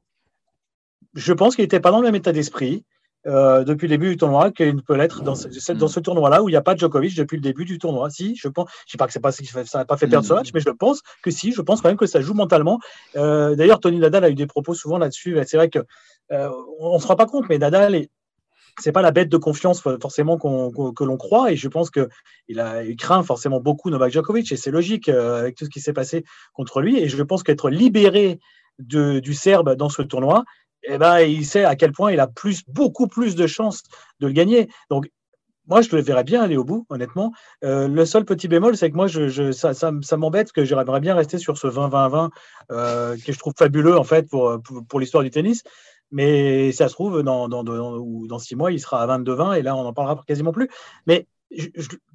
[1.14, 2.84] je pense qu'il n'était pas dans le même état d'esprit
[3.28, 6.50] euh, depuis le début du tournoi qu'il peut l'être dans ce, dans ce tournoi-là où
[6.50, 8.10] il n'y a pas Djokovic depuis le début du tournoi.
[8.10, 10.34] Si, je pense, je sais pas que c'est pas ça n'a pas fait perdre ce
[10.34, 10.38] Mm.
[10.38, 12.80] match, mais je pense que si, je pense quand même que ça joue mentalement.
[13.16, 15.38] Euh, D'ailleurs, Tony Nadal a eu des propos souvent là-dessus.
[15.46, 15.80] C'est vrai que
[16.32, 18.10] euh, on ne se rend pas compte, mais Nadal est
[18.80, 22.08] c'est pas la bête de confiance forcément qu'on que l'on croit et je pense que
[22.48, 25.70] il a il craint forcément beaucoup Novak Djokovic et c'est logique euh, avec tout ce
[25.70, 28.40] qui s'est passé contre lui et je pense qu'être libéré
[28.80, 30.46] de, du Serbe dans ce tournoi
[30.84, 33.84] eh ben, il sait à quel point il a plus, beaucoup plus de chances
[34.20, 34.70] de le gagner.
[34.90, 35.10] Donc,
[35.68, 37.32] moi, je le verrais bien aller au bout, honnêtement.
[37.64, 41.38] Euh, le seul petit bémol, c'est que moi, je, ça, m'embête que j'aimerais bien rester
[41.38, 42.30] sur ce 20-20-20
[42.72, 45.64] euh, que je trouve fabuleux, en fait, pour, pour, l'histoire du tennis.
[46.12, 49.84] Mais ça se trouve, dans, dans, six mois, il sera à 22-20 et là, on
[49.84, 50.68] n'en parlera quasiment plus.
[51.06, 51.26] Mais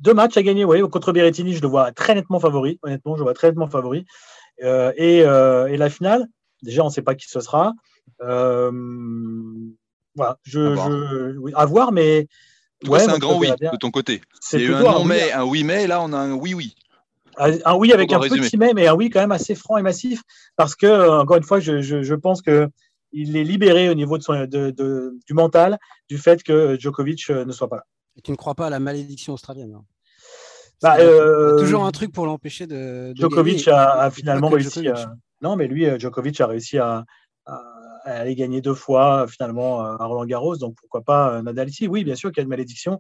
[0.01, 0.81] deux matchs à gagner, oui.
[0.91, 2.79] Contre Berrettini, je le vois très nettement favori.
[2.83, 4.05] Honnêtement, je le vois très nettement favori.
[4.65, 6.27] Euh, et la finale,
[6.63, 7.73] déjà, on ne sait pas qui ce sera.
[8.23, 8.71] Euh,
[10.15, 10.91] voilà, je, À voir.
[10.91, 12.27] je, oui, à voir, mais
[12.85, 14.21] Toi, ouais, c'est un grand oui de ton côté.
[14.41, 16.75] C'est eu un non oui, mais, un oui mais, là on a un oui oui.
[17.39, 18.41] un oui avec un résumer.
[18.47, 20.23] petit mais, mais un oui quand même assez franc et massif,
[20.57, 22.69] parce que encore une fois, je, je, je pense que
[23.13, 27.31] il est libéré au niveau de son, de, de- du mental du fait que Djokovic
[27.31, 27.85] euh, ne soit pas là.
[28.17, 29.75] Et tu ne crois pas à la malédiction australienne.
[29.75, 29.85] hein.
[30.83, 33.79] Bah, euh, toujours un truc pour l'empêcher de, de Djokovic gagner.
[33.79, 34.83] a, a finalement réussi.
[34.85, 35.07] Djokovic.
[35.07, 37.05] à- Non, mais lui, Djokovic a réussi à,
[38.07, 40.57] à aller gagner deux fois euh, finalement euh, à Roland Garros.
[40.57, 42.99] Donc pourquoi pas euh, Nadal ici Oui, bien sûr qu'il y a une malédiction.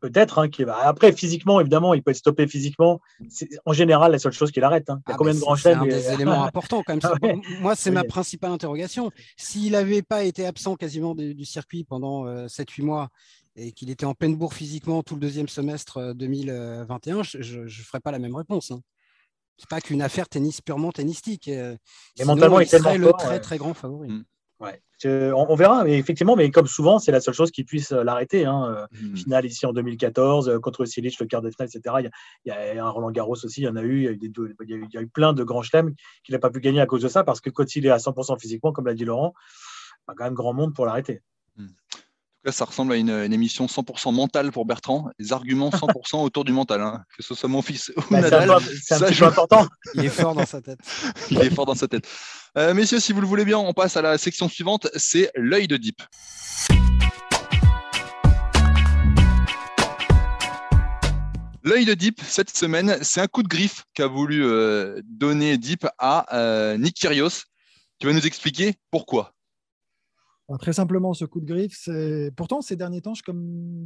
[0.00, 0.38] Peut-être.
[0.38, 3.00] hein, qui Après, physiquement, évidemment, il peut être stoppé physiquement.
[3.28, 4.88] C'est en général la seule chose qui l'arrête.
[4.88, 5.02] hein.
[5.06, 7.00] Il y a Ah, combien de grands c'est- un et- des éléments importants quand même.
[7.04, 7.38] Ah ouais.
[7.60, 7.94] Moi, c'est Oui.
[7.96, 9.10] ma principale interrogation.
[9.36, 13.08] S'il n'avait pas été absent quasiment du, du circuit pendant 7-8 mois
[13.56, 18.00] et qu'il était en peine bourre physiquement tout le deuxième semestre 2021, je ne ferai
[18.00, 18.70] pas la même réponse.
[18.70, 18.80] Hein.
[19.58, 21.48] C'est pas qu'une affaire tennis purement tennistique.
[21.48, 24.08] Mais mentalement, il, serait le très très grand favori.
[24.08, 24.24] Mm.
[24.60, 24.82] Ouais.
[25.06, 28.44] On, verra, mais effectivement, mais comme souvent, c'est la seule chose qui puisse euh, l'arrêter.
[28.44, 28.88] Hein.
[28.92, 29.16] Euh, hmm.
[29.16, 32.10] Finale ici en 2014, euh, contre Silic, le quart de finale, etc.
[32.44, 34.00] Il y, a, un Roland Garros aussi, il y en a eu.
[34.00, 35.94] Il y a eu, il y a eu, plein de grands chelems
[36.24, 37.96] qu'il n'a pas pu gagner à cause de ça, parce que quand il est à
[37.96, 39.32] 100% physiquement, comme l'a dit Laurent,
[40.08, 41.22] il y a quand même grand monde pour l'arrêter.
[42.40, 45.10] En tout cas, ça ressemble à une, émission 100% mentale pour Bertrand.
[45.18, 46.80] Les arguments 100% autour du mental.
[46.80, 47.04] Hein.
[47.14, 48.50] Que ce soit mon fils ou bah, Nadal.
[48.82, 49.66] C'est un, peu important.
[49.94, 50.78] Il est fort dans sa tête.
[51.30, 52.08] il est fort dans sa tête.
[52.56, 55.68] Euh, messieurs, si vous le voulez bien, on passe à la section suivante, c'est l'œil
[55.68, 56.00] de Deep.
[61.62, 65.86] L'œil de Deep, cette semaine, c'est un coup de griffe qu'a voulu euh, donner Deep
[65.98, 67.44] à euh, Nick Kyrgios.
[67.98, 69.34] Tu vas nous expliquer pourquoi
[70.58, 71.88] Très simplement, ce coup de griffe,
[72.36, 73.12] pourtant ces derniers temps,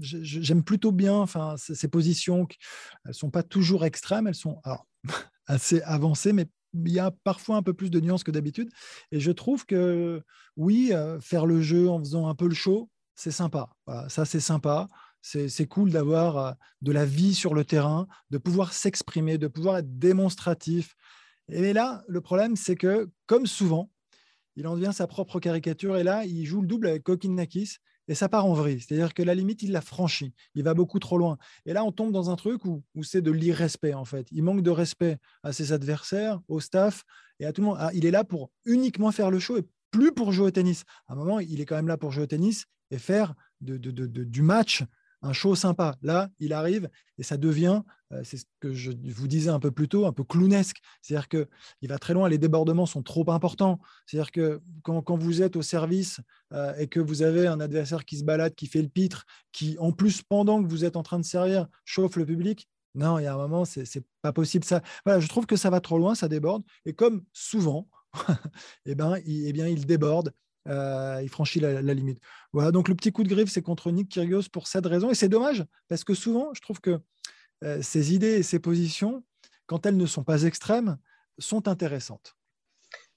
[0.00, 2.46] j'aime plutôt bien enfin, ces positions.
[3.04, 4.60] Elles sont pas toujours extrêmes, elles sont
[5.46, 8.70] assez avancées, mais il y a parfois un peu plus de nuances que d'habitude.
[9.12, 10.22] Et je trouve que
[10.56, 13.70] oui, euh, faire le jeu en faisant un peu le show, c'est sympa.
[14.08, 14.88] ça, c'est sympa.
[15.22, 19.78] C'est cool d'avoir euh, de la vie sur le terrain, de pouvoir s'exprimer, de pouvoir
[19.78, 20.96] être démonstratif.
[21.48, 23.90] Et là, le problème, c'est que, comme souvent,
[24.56, 25.96] il en devient sa propre caricature.
[25.96, 27.76] Et là, il joue le double avec Kokinakis
[28.08, 28.80] et ça part en vrille.
[28.80, 30.34] C'est-à-dire que la limite, il l'a franchi.
[30.54, 31.38] Il va beaucoup trop loin.
[31.66, 34.26] Et là, on tombe dans un truc où, c'est de l'irrespect, en fait.
[34.30, 37.04] Il manque de respect à ses adversaires, au staff
[37.40, 37.78] et à tout le monde.
[37.80, 40.84] Ah, il est là pour uniquement faire le show et plus pour jouer au tennis.
[41.08, 44.42] À un moment, il est quand même là pour jouer au tennis et faire du
[44.42, 44.82] match
[45.24, 45.96] un show sympa.
[46.02, 47.82] Là, il arrive et ça devient,
[48.12, 50.78] euh, c'est ce que je vous disais un peu plus tôt, un peu clownesque.
[51.00, 53.80] C'est-à-dire qu'il va très loin, les débordements sont trop importants.
[54.06, 56.20] C'est-à-dire que quand, vous êtes au service
[56.52, 59.76] euh, et que vous avez un adversaire qui se balade, qui fait le pitre, qui
[59.78, 63.24] en plus, pendant que vous êtes en train de servir, chauffe le public, non, il
[63.24, 64.64] y a un moment, c'est pas possible.
[64.64, 66.62] Ça, voilà, je trouve que ça va trop loin, ça déborde.
[66.84, 67.88] Et comme souvent,
[68.86, 70.32] eh ben, eh bien, il déborde.
[70.68, 72.20] Euh, il franchit la, limite.
[72.52, 75.10] Voilà, donc le petit coup de griffe, c'est contre Nick Kyrgios pour cette raison.
[75.10, 76.98] Et c'est dommage, parce que souvent, je trouve que
[77.62, 79.24] euh, ces idées et ces positions,
[79.66, 80.96] quand elles ne sont pas extrêmes,
[81.38, 82.36] sont intéressantes.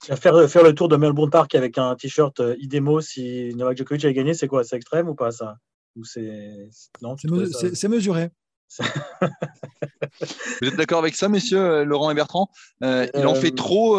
[0.03, 4.05] Faire, faire le tour de Melbourne Park avec un t-shirt euh, IDEMO si Novak Djokovic
[4.05, 5.57] avait gagné, c'est quoi C'est extrême ou pas ça
[6.03, 6.69] c'est...
[7.73, 8.29] c'est mesuré.
[10.61, 12.49] Vous êtes d'accord avec ça, messieurs, euh, Laurent et Bertrand?
[12.83, 13.97] Euh, Il en fait euh, trop.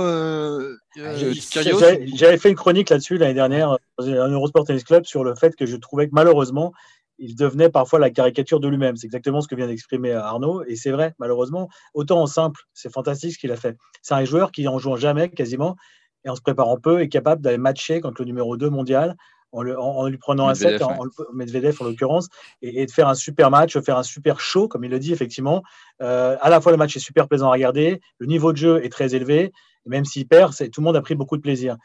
[0.97, 5.57] J'avais fait une chronique là-dessus l'année dernière dans un Eurosport Tennis Club sur le fait
[5.57, 6.73] que je trouvais que malheureusement,
[7.19, 8.97] il devenait parfois la caricature de lui-même.
[8.97, 10.63] C'est exactement ce que vient d'exprimer Arnaud.
[10.65, 13.77] Et c'est vrai, malheureusement, autant en simple, c'est fantastique ce qu'il a fait.
[14.03, 15.77] C'est un joueur qui, en jouant jamais quasiment,
[16.25, 19.17] et en se préparant peu, est capable d'aller matcher contre le numéro 2 mondial
[19.53, 20.97] en, lui prenant un set, en,
[21.33, 22.29] Medvedev en l'occurrence,
[22.63, 25.63] et, de faire un super match, faire un super show, comme il le dit effectivement.
[26.03, 28.85] Euh, à la fois, le match est super plaisant à regarder, le niveau de jeu
[28.85, 29.53] est très élevé,
[29.87, 31.77] et même s'il perd, tout le monde a pris beaucoup de plaisir.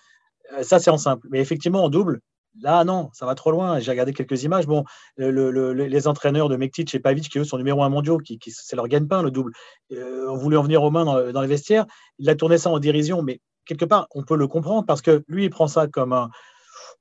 [0.53, 1.27] Euh, ça, c'est en simple.
[1.31, 2.19] Mais effectivement, en double,
[2.61, 3.79] Là, non, ça va trop loin.
[3.79, 4.67] J'ai regardé quelques images.
[4.67, 4.83] Bon,
[5.17, 8.87] les entraîneurs de Mektic et Pavic, qui eux sont numéro un mondiaux, qui, c'est leur
[8.87, 9.53] gagne-pain, le double,
[9.91, 11.87] euh, ont voulu en venir aux mains dans, dans, les vestiaires.
[12.19, 15.23] Il a tourné ça en dérision, mais quelque part, on peut le comprendre parce que
[15.27, 16.29] lui, il prend ça comme un,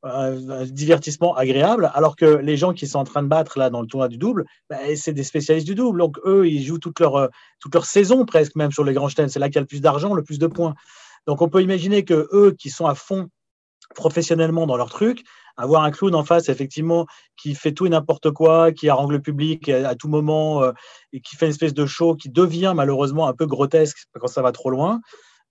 [0.03, 3.81] un divertissement agréable, alors que les gens qui sont en train de battre là dans
[3.81, 6.01] le tournoi du double, bah, c'est des spécialistes du double.
[6.01, 7.29] Donc eux, ils jouent toute leur, euh,
[7.61, 9.29] toute leur saison presque, même sur les grands chaînes.
[9.29, 10.75] C'est là qu'il y a le plus d'argent, le plus de points.
[11.27, 13.29] Donc on peut imaginer que eux qui sont à fond
[13.95, 15.23] professionnellement dans leur truc,
[15.57, 19.21] avoir un clown en face, effectivement, qui fait tout et n'importe quoi, qui harangue le
[19.21, 20.73] public à, tout moment euh,
[21.13, 24.43] et qui fait une espèce de show qui devient malheureusement un peu grotesque quand ça
[24.43, 25.01] va trop loin,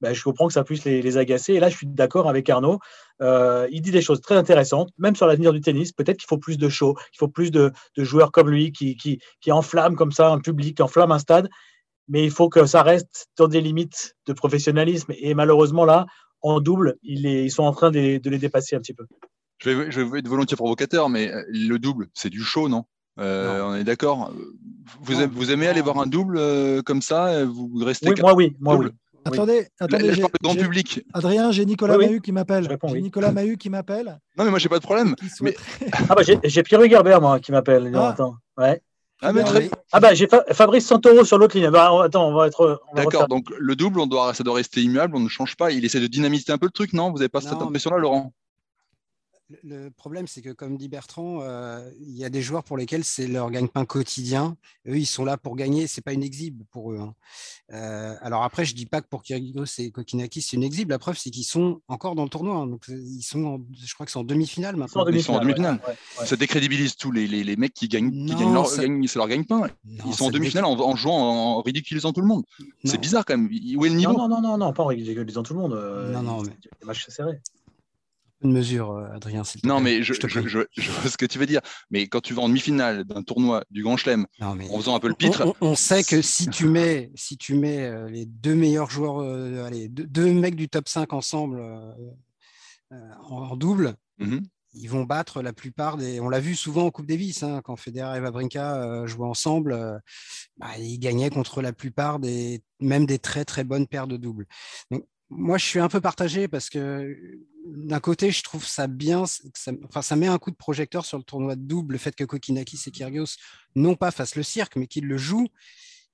[0.02, 1.54] ben, je comprends que ça puisse les, agacer.
[1.54, 2.80] Et là, je suis d'accord avec Arnaud.
[3.22, 5.92] Euh, il dit des choses très intéressantes, même sur l'avenir du tennis.
[5.92, 9.20] Peut-être qu'il faut plus de show, qu'il faut plus de, joueurs comme lui qui, qui,
[9.42, 11.50] qui enflamment comme ça un public, qui enflamment un stade.
[12.08, 15.14] Mais il faut que ça reste dans des limites de professionnalisme.
[15.18, 16.08] Et malheureusement, là,
[16.42, 19.06] en double, ils, sont en train de, les dépasser un petit peu.
[19.60, 22.86] Je vais, je vais, être volontiers provocateur, mais euh, le double, c'est du show, non,
[23.20, 24.34] euh, On est d'accord
[25.02, 26.40] vous, vous, aimez aller voir un double
[26.84, 28.56] comme ça Vous restez oui, Moi, oui.
[28.60, 28.88] Moi, oui.
[29.26, 30.14] Attendez, attendez.
[30.14, 31.02] je grand public.
[31.14, 32.68] Adrien, j'ai Nicolas Mahut qui m'appelle.
[32.88, 34.20] J'ai Nicolas Mahut qui m'appelle.
[34.38, 35.16] Non, mais moi, j'ai pas de problème.
[36.10, 37.92] ah, bah, j'ai Pierre Gerbert, moi, qui m'appelle.
[37.96, 38.16] Ah.
[38.58, 38.82] Ouais.
[39.24, 39.70] Ah, mais très...
[39.92, 41.70] ah bah j'ai Fabrice Santoro sur l'autre ligne.
[41.70, 42.82] Bah, attends, on va être.
[42.96, 45.72] D'accord, donc le double, on doit, ça doit rester immuable, on ne change pas.
[45.72, 47.12] Il essaie de dynamiser un peu le truc, non?
[47.12, 48.34] Vous n'avez pas cette impression-là, Laurent?
[49.64, 53.04] Le problème, c'est que comme dit Bertrand, euh, il y a des joueurs pour lesquels
[53.04, 54.58] c'est leur gagne-pain quotidien.
[54.88, 55.88] Eux, ils sont là pour gagner.
[55.88, 57.00] C'est pas une exhibe pour eux.
[57.00, 57.14] Hein.
[57.74, 60.90] Euh, alors après, je dis pas que pour Kyrgios et Kokinakis, c'est une exhibe.
[60.90, 62.56] La preuve, c'est qu'ils sont encore dans le tournoi.
[62.56, 62.68] Hein.
[62.68, 65.08] Donc, ils sont, je crois que c'est en demi-finale maintenant.
[65.08, 65.80] Ils sont en demi-finale.
[66.24, 69.68] Ça décrédibilise tous les, les, mecs qui gagnent, qui gagnent leur, c'est leur gagne-pain.
[70.06, 72.44] Ils sont en demi-finale en, jouant, en ridiculisant tout le monde.
[72.84, 73.48] C'est bizarre quand même.
[73.48, 74.14] Où est le niveau?
[74.14, 75.74] Non, non, non, non, pas en ridiculisant tout le monde.
[75.74, 76.52] Euh, non, non, mais...
[76.82, 77.40] Les matchs serrés
[78.50, 79.44] mesure, euh, Adrien.
[79.64, 81.62] Non, mais je, vois ce que tu veux dire.
[81.90, 85.08] Mais quand tu vas en demi-finale d'un tournoi du Grand Chelem, en faisant un peu
[85.08, 85.56] le pitre.
[85.62, 89.64] On, sait que si tu mets, si tu mets euh, les deux meilleurs joueurs, euh,
[89.64, 91.62] allez, deux, mecs du top 5 ensemble
[93.30, 94.42] en, double, mhm.
[94.74, 96.20] ils vont battre la plupart des.
[96.20, 100.02] On l'a vu souvent en Coupe Davis, hein, quand Federer et Wawrinka jouaient ensemble,
[100.58, 104.46] bah, ils gagnaient contre la plupart des, même des très très bonnes paires de doubles.
[104.90, 107.17] Donc, moi, je suis un peu partagé parce que
[107.65, 111.17] d'un côté, je trouve ça bien, ça, enfin, ça met un coup de projecteur sur
[111.17, 113.38] le tournoi de double, le fait que Kokinakis et Kyrgios
[113.76, 115.48] non pas fassent le cirque, mais qu'ils le jouent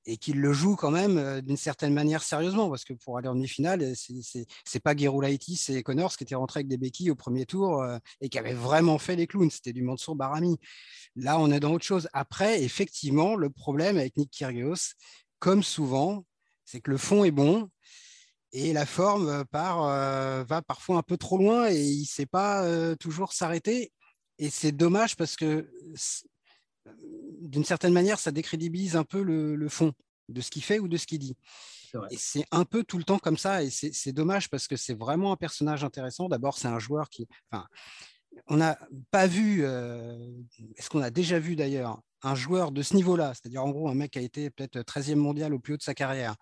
[0.05, 3.27] et qu'ils le jouent quand même euh, d'une certaine manière sérieusement, parce que pour aller
[3.27, 7.45] en demi-finale, c'est pas Gerulaitis et Connors qui étaient rentrés avec des béquilles au premier
[7.45, 10.59] tour euh, et qui avaient vraiment fait les clowns, c'était du Mansour Barami.
[11.15, 12.07] Là, on est dans autre chose.
[12.13, 14.93] Après, effectivement, le problème avec Nick Kyrgios,
[15.39, 16.23] comme souvent,
[16.65, 17.69] c'est que le fond est bon,
[18.57, 19.83] et la forme part,
[20.45, 23.91] va parfois un peu trop loin et il ne sait pas toujours s'arrêter.
[24.39, 25.69] Et c'est dommage parce que
[27.39, 29.93] d'une certaine manière, ça décrédibilise un peu le, fond
[30.29, 31.37] de ce qu'il fait ou de ce qu'il dit.
[32.11, 34.93] Et c'est un peu tout le temps comme ça, et c'est dommage parce que c'est
[34.93, 36.27] vraiment un personnage intéressant.
[36.27, 37.27] D'abord, c'est un joueur qui.
[37.51, 37.65] Enfin,
[38.47, 38.77] on n'a
[39.09, 43.69] pas vu, est-ce qu'on a déjà vu d'ailleurs, un joueur de ce niveau-là, c'est-à-dire en
[43.69, 46.35] gros un mec qui a été peut-être 13e mondial au plus haut de sa carrière,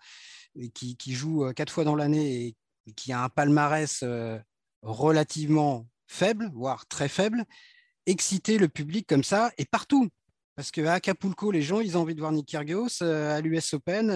[0.74, 4.38] qui, joue euh, quatre fois dans l'année et qui a un palmarès euh,
[4.82, 7.44] relativement faible, voire très faible,
[8.06, 10.08] exciter le public comme ça et partout.
[10.54, 13.74] Parce qu'à Acapulco, les gens, ils ont envie de voir Nick Kyrgios, euh, à l'US
[13.74, 14.10] Open,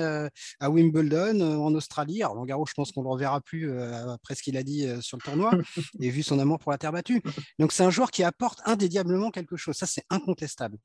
[0.59, 2.23] à Wimbledon, en Australie.
[2.23, 5.19] Alors, Garros, je pense qu'on ne le reverra plus après ce qu'il a dit sur
[5.19, 5.51] le tournoi
[6.01, 7.23] et vu son amour pour la terre battue.
[7.59, 9.77] Donc, c'est un joueur qui apporte indéniablement quelque chose.
[9.77, 10.79] Ça, c'est incontestable.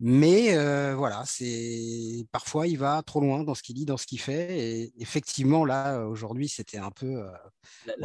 [0.00, 0.54] Mais
[0.94, 4.58] voilà, c'est parfois il va trop loin dans ce qu'il dit, dans ce qu'il fait.
[4.58, 7.22] Et effectivement, là, aujourd'hui, c'était un peu.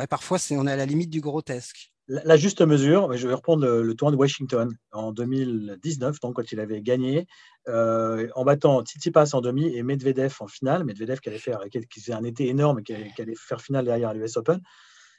[0.10, 1.92] parfois, c'est, on est à la limite du grotesque.
[2.08, 6.60] La, juste mesure, je vais reprendre le, tournoi de Washington en 2019, donc quand il
[6.60, 7.28] avait gagné,
[7.68, 10.84] en battant Tsitsipas en demi et Medvedev en finale.
[10.84, 13.86] Medvedev qui allait faire, qui, faisait un été énorme et qui qui allait faire finale
[13.86, 14.62] derrière l'US Open.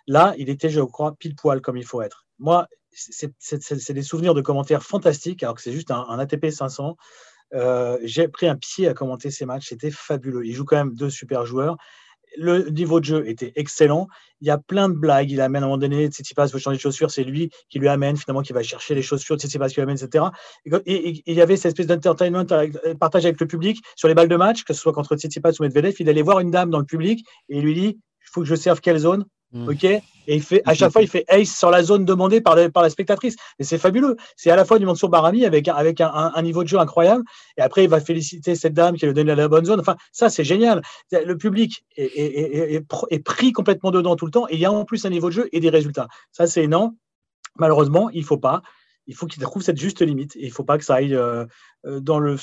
[0.07, 2.27] Là, il était, je crois, pile poil comme il faut être.
[2.39, 6.97] Moi, c'est des souvenirs de commentaires fantastiques, alors que c'est juste un, ATP 500.
[7.55, 10.45] Euh, j'ai pris un pied à commenter ces matchs, c'était fabuleux.
[10.47, 11.77] Il joue quand même deux super joueurs.
[12.39, 14.09] Le niveau de jeu était excellent.
[14.41, 15.31] Il y a plein de blagues.
[15.31, 17.89] Il amène à un moment donné, Tsitsipas veut changer de chaussures, c'est lui qui lui
[17.89, 20.25] amène finalement, qui va chercher les chaussures, Tsitsipas qui lui amène, etc.
[20.87, 22.47] Et, il y avait cette espèce d'entertainment
[22.99, 25.65] partagé avec le public sur les balles de match, que ce soit contre Tsitsipas ou
[25.65, 25.95] Medvedev.
[25.99, 28.47] Il allait voir une dame dans le public et il lui dit il faut que
[28.47, 29.27] je serve quelle zone?
[29.53, 29.69] Mm.
[29.69, 32.57] Ok Et il fait, à chaque fois, il fait ace sur la zone demandée par,
[32.57, 33.37] la spectatrice.
[33.59, 34.17] Et c'est fabuleux.
[34.37, 37.25] C'est à la fois du Mansour Barami avec, avec un, niveau de jeu incroyable.
[37.57, 39.81] Et après, il va féliciter cette dame qui lui donne la bonne zone.
[39.81, 40.83] Enfin, ça, c'est génial.
[41.11, 44.47] Le public est, est, pris complètement dedans tout le temps.
[44.49, 46.09] Et il y a en plus un niveau de jeu et des résultats.
[46.31, 46.95] Ça, c'est énorme.
[47.59, 48.63] Malheureusement, il faut pas
[49.07, 50.37] il faut qu'il trouve cette juste limite.
[50.37, 51.45] Et il ne faut pas que ça aille euh,
[51.87, 52.37] euh,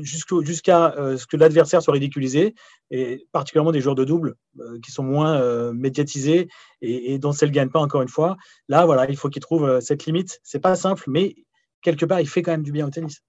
[0.00, 2.54] jusqu'à euh, ce que l'adversaire soit ridiculisé,
[2.90, 4.34] et particulièrement des joueurs de double
[4.82, 6.48] qui sont moins médiatisés
[6.80, 8.36] et, dont c'est le gagne pas, encore une fois.
[8.68, 10.40] Là, voilà, il faut qu'il trouve cette limite.
[10.44, 11.34] C'est pas simple, mais
[11.82, 13.22] quelque part, il fait quand même du bien au tennis.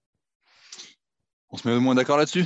[1.49, 2.45] On se met au moins d'accord là-dessus?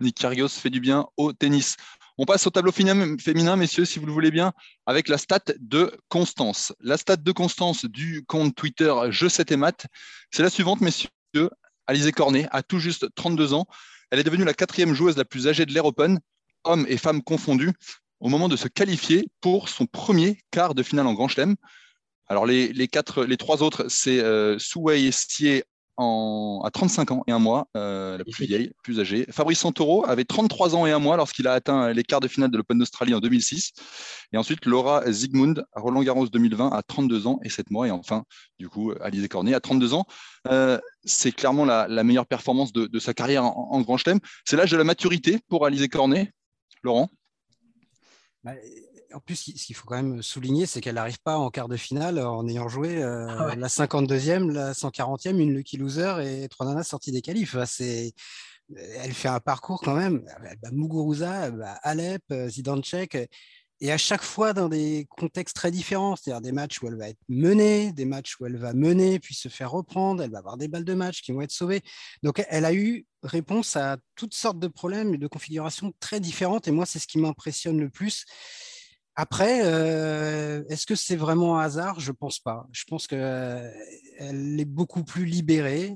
[0.00, 1.76] Nick Kyrgios fait du bien au tennis.
[2.16, 4.52] On passe au tableau féminin, messieurs, si vous le voulez bien,
[4.86, 6.72] avec la stat de Constance.
[6.80, 9.86] La stat de Constance du compte Twitter Je sais et maths,
[10.30, 11.08] c'est la suivante, messieurs.
[11.88, 13.66] Alizé Cornet a tout juste 32 ans.
[14.10, 16.20] Elle est devenue la quatrième joueuse la plus âgée de l'Air Open,
[16.62, 17.72] hommes et femmes confondus,
[18.20, 21.56] au moment de se qualifier pour son premier quart de finale en Grand Chelem.
[22.28, 22.88] Alors les
[23.38, 25.64] trois autres, c'est euh, Souwei Estier
[25.96, 29.26] à 35 ans et un mois, euh, la plus vieille, plus âgée.
[29.30, 32.50] Fabrice Santoro avait 33 ans et un mois lorsqu'il a atteint les quarts de finale
[32.50, 33.72] de l'Open d'Australie en 2006.
[34.32, 37.86] Et ensuite, Laura Zygmunt à Roland Garros 2020 à 32 ans et 7 mois.
[37.86, 38.24] Et enfin,
[38.58, 40.06] du coup, Alizé Cornet à 32 ans.
[40.48, 44.18] Euh, c'est clairement la, meilleure performance de, sa carrière en, Grand Chelem.
[44.44, 46.32] C'est l'âge de la maturité pour Alizé Cornet.
[46.82, 47.10] Laurent?
[48.42, 48.52] Bah,
[49.14, 51.76] en plus, ce qu'il faut quand même souligner, c'est qu'elle n'arrive pas en quart de
[51.76, 56.66] finale en ayant joué euh, ah la 52e, la 140e, une lucky loser et trois
[56.66, 57.56] nanas sorties des qualifs.
[57.56, 60.24] elle fait un parcours quand même.
[60.62, 61.50] Bat Muguruza,
[61.82, 63.16] Alep, Zidanchek.
[63.80, 67.08] et à chaque fois dans des contextes très différents, c'est-à-dire des matchs où elle va
[67.08, 70.56] être menée, des matchs où elle va mener puis se faire reprendre, elle va avoir
[70.56, 71.82] des balles de match qui vont être sauvées.
[72.22, 76.66] Donc elle a eu réponse à toutes sortes de problèmes et de configurations très différentes,
[76.66, 78.24] et moi c'est ce qui m'impressionne le plus.
[79.16, 82.00] Après, euh, est-ce que c'est vraiment un hasard?
[82.00, 82.66] Je ne pense pas.
[82.72, 83.72] Je pense qu'elle
[84.20, 85.94] est beaucoup plus libérée.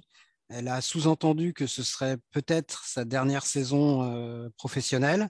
[0.49, 5.29] Elle a sous-entendu que ce serait peut-être sa dernière saison euh, professionnelle.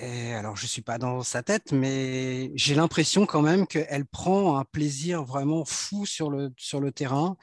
[0.00, 4.56] Alors, je ne suis pas dans sa tête, mais j'ai l'impression quand même qu'elle prend
[4.56, 7.36] un plaisir vraiment fou sur le, sur le terrain,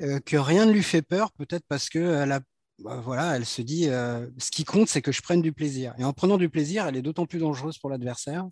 [0.00, 2.40] euh, que rien ne lui fait peur, peut-être parce qu'elle a
[2.80, 5.94] bah, voilà, elle se dit euh, ce qui compte, c'est que je prenne du plaisir.
[5.98, 8.48] Et en prenant du plaisir, elle est d'autant plus dangereuse pour l'adversaire.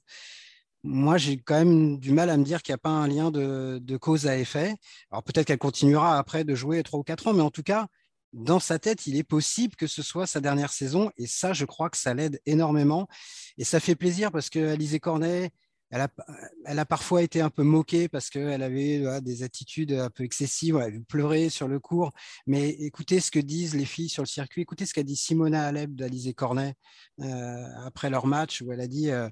[0.85, 3.31] Moi, j'ai quand même du mal à me dire qu'il n'y a pas un lien
[3.31, 4.74] de, cause à effet.
[5.11, 7.89] Alors peut-être qu'elle continuera après de jouer trois ou quatre ans, mais en tout cas,
[8.33, 11.11] dans sa tête, il est possible que ce soit sa dernière saison.
[11.16, 13.09] Et ça, je crois que ça l'aide énormément.
[13.57, 15.51] Et ça fait plaisir parce que Alizé Cornet,
[15.91, 20.76] elle a, parfois été un peu moquée parce qu'elle avait des attitudes un peu excessives,
[20.76, 22.12] elle a pleurer sur le cours.
[22.47, 24.62] Mais écoutez ce que disent les filles sur le circuit.
[24.62, 26.74] Écoutez ce qu'a dit Simona Alep d'Alizé Cornet
[27.20, 29.28] euh, après leur match, où elle a dit euh,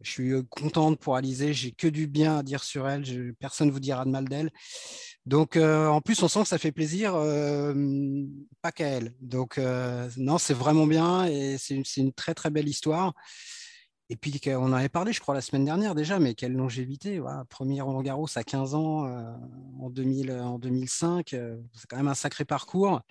[0.00, 3.72] Je suis contente pour Alizé, j'ai que du bien à dire sur elle, personne ne
[3.72, 4.50] vous dira de mal d'elle.
[5.26, 7.12] Donc, euh, en plus, on sent que ça fait plaisir,
[8.62, 9.14] pas qu'à elle.
[9.20, 9.60] Donc,
[10.16, 13.12] non, c'est vraiment bien et c'est une, très, très belle histoire.
[14.10, 17.18] Et puis, on en avait parlé, je crois, la semaine dernière déjà, mais quelle longévité.
[17.18, 17.44] Voilà.
[17.50, 19.22] Premier Roland Garros à 15 ans euh,
[19.80, 21.34] en, 2000, en 2005.
[21.34, 23.02] Euh, c'est quand même un sacré parcours.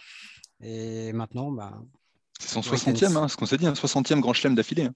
[0.59, 1.79] Et maintenant, bah,
[2.39, 4.85] c'est son 60e, hein, ce qu'on s'est dit, un 60e grand chelem d'affilée.
[4.85, 4.93] Hein.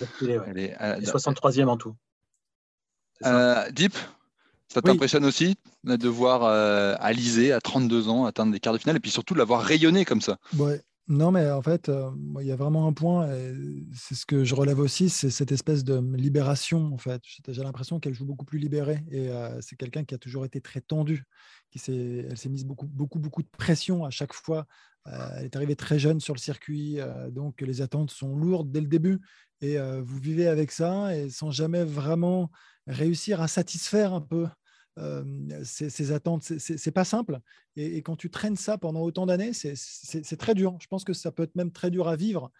[0.00, 1.96] D'affilée, 63e en tout.
[3.26, 3.94] Euh, Deep,
[4.68, 6.44] ça t'impressionne aussi de voir
[7.00, 10.04] Alizé à 32 ans atteindre des quarts de finale et puis surtout de l'avoir rayonné
[10.04, 13.28] comme ça Ouais, non, mais en fait, euh, il y a vraiment un point,
[13.92, 17.20] c'est ce que je relève aussi, c'est cette espèce de libération, en fait.
[17.48, 20.60] J'ai l'impression qu'elle joue beaucoup plus libérée et euh, c'est quelqu'un qui a toujours été
[20.60, 21.24] très tendu.
[21.70, 24.66] Qui elle s'est mise beaucoup, beaucoup, beaucoup de pression à chaque fois.
[25.08, 26.98] Euh, elle est arrivée très jeune sur le circuit,
[27.30, 29.20] donc les attentes sont lourdes dès le début
[29.62, 32.50] et vous vivez avec ça et sans jamais vraiment
[32.86, 34.46] réussir à satisfaire un peu
[35.64, 36.42] ces, attentes.
[36.42, 37.40] C'est pas simple.
[37.76, 40.76] Et, quand tu traînes ça pendant autant d'années, c'est très dur.
[40.80, 42.50] Je pense que ça peut être même très dur à vivre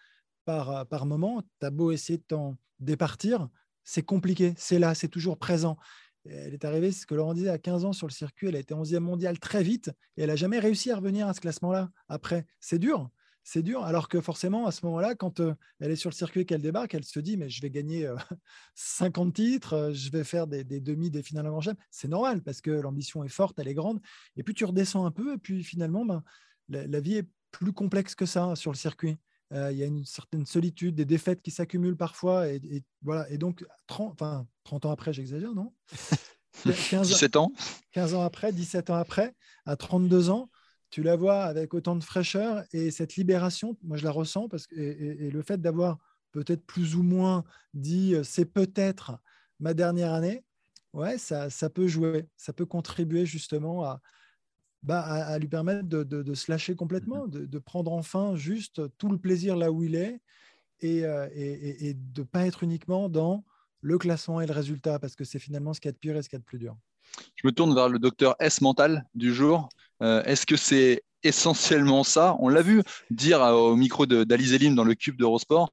[0.45, 1.43] par, par moment.
[1.59, 3.49] Tu as beau essayer de t'en départir,
[3.83, 4.53] c'est compliqué.
[4.57, 5.77] C'est là, c'est toujours présent.
[6.25, 8.47] elle est arrivée, ce que Laurent disait, à 15 ans sur le circuit.
[8.47, 11.33] Elle a été 11e mondiale très vite et elle n'a jamais réussi à revenir à
[11.33, 11.89] ce classement-là.
[12.07, 13.09] Après, c'est dur
[13.43, 13.83] c'est dur.
[13.83, 16.61] Alors que forcément, à ce moment-là, quand euh, elle est sur le circuit et qu'elle
[16.61, 18.09] débarque, elle se dit Mais je vais gagner
[18.75, 21.77] 50 euh, titres, euh, je vais faire des, demi, des finales en Grand Chelem.
[21.89, 23.99] C'est normal parce que l'ambition est forte, elle est grande.
[24.35, 26.23] Et puis tu redescends un peu, et puis finalement, ben,
[26.69, 29.17] la, vie est plus complexe que ça sur le circuit.
[29.53, 32.47] Il y a une certaine solitude, des défaites qui s'accumulent parfois.
[32.47, 33.29] Et, voilà.
[33.29, 35.73] et donc, 30, enfin, 30 ans après, j'exagère, non?
[36.65, 37.51] 17 ans
[37.91, 38.23] 15 ans?
[38.23, 39.35] après, 17 ans après,
[39.65, 40.49] à 32 ans,
[40.91, 44.67] tu la vois avec autant de fraîcheur et cette libération, moi je la ressens parce
[44.67, 45.97] que et, le fait d'avoir
[46.31, 49.17] peut-être plus ou moins dit euh, c'est peut-être
[49.59, 50.43] ma dernière année,
[50.93, 54.01] ouais, ça, ça, peut jouer, ça peut contribuer justement à,
[54.83, 57.31] bah, à, lui permettre de, de, se lâcher complètement, mm-hmm.
[57.31, 60.19] de, de, prendre enfin juste tout le plaisir là où il est
[60.81, 63.45] et, euh, et, et de ne pas être uniquement dans
[63.79, 66.17] le classement et le résultat parce que c'est finalement ce qu'il y a de pire
[66.17, 66.75] et ce qu'il y a de plus dur.
[67.35, 69.69] Je me tourne vers le docteur S mental du jour.
[70.01, 72.35] Euh, est-ce que c'est essentiellement ça?
[72.39, 75.69] On l'a vu dire au micro d'Alice Elim dans le cube d'Eurosport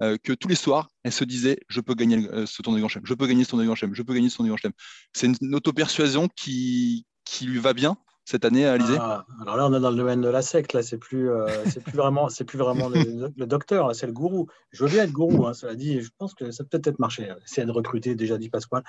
[0.00, 2.82] euh, que tous les soirs, elle se disait Je peux gagner euh, ce tournoi de
[2.82, 4.54] Grand Chelem, je peux gagner ce tournoi de Grand Chelem, je peux gagner ce tournoi
[4.54, 4.72] de Grand Chelem.
[5.12, 8.96] C'est une, auto-persuasion qui, qui lui va bien cette année, Alizé?
[9.00, 10.74] Ah, Alors là, on est dans le domaine de la secte.
[10.74, 11.28] Là, c'est plus,
[11.66, 13.94] c'est plus vraiment, c'est plus vraiment le, docteur.
[13.96, 14.46] c'est le gourou.
[14.70, 15.46] Je veux bien être gourou.
[15.46, 17.32] Hein, cela dit, je pense que ça peut peut-être marcher.
[17.44, 18.84] Essayer de recruter, déjà dit Pasquale.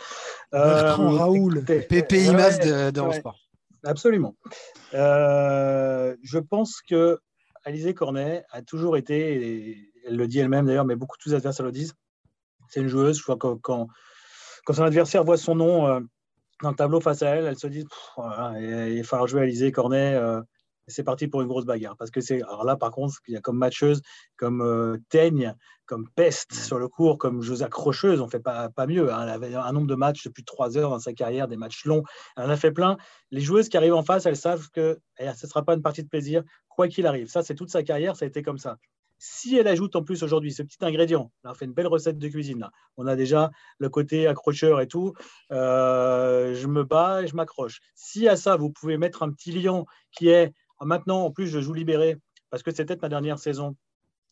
[0.52, 2.60] Bertrand Raoul, PP Imas
[2.92, 3.43] d'Eurosport.
[3.84, 4.36] Absolument.
[4.94, 7.20] Euh, je pense que
[7.66, 11.66] Alizé Cornet a toujours été, elle le dit elle-même d'ailleurs, mais beaucoup de ses adversaires
[11.66, 11.94] le disent,
[12.70, 13.88] c'est une joueuse, je crois que quand,
[14.66, 16.00] quand son adversaire voit son nom euh,
[16.62, 17.86] dans le tableau face à elle, elle se dit
[18.18, 20.42] il va falloir jouer Alizé Cornet, euh,
[20.88, 21.96] c'est parti pour une grosse bagarre.
[21.98, 22.42] Parce que c'est.
[22.44, 24.02] Alors là, par contre, il y a comme matcheuse,
[24.38, 25.56] comme euh, Teigne,
[25.86, 29.14] comme Peste sur le cours, comme joueuse accrocheuse, on ne fait pas, pas mieux.
[29.14, 29.24] Hein.
[29.24, 32.04] Elle avait un nombre de matchs depuis trois heures dans sa carrière, des matchs longs.
[32.38, 32.98] Elle en a fait plein.
[33.32, 35.82] Les joueuses qui arrivent en face, elles savent que eh, ce ne sera pas une
[35.82, 37.28] partie de plaisir, quoi qu'il arrive.
[37.28, 38.78] Ça, c'est toute sa carrière, ça a été comme ça.
[39.26, 42.18] Si elle ajoute en plus aujourd'hui ce petit ingrédient, là, on fait une belle recette
[42.18, 42.60] de cuisine.
[42.60, 42.72] Là.
[42.98, 45.14] On a déjà le côté accrocheur et tout.
[45.52, 47.80] Euh, je me bats et je m'accroche.
[47.96, 51.60] Si à ça, vous pouvez mettre un petit lion qui est maintenant, en plus, je
[51.60, 52.18] joue libéré
[52.50, 53.76] parce que c'était ma dernière saison.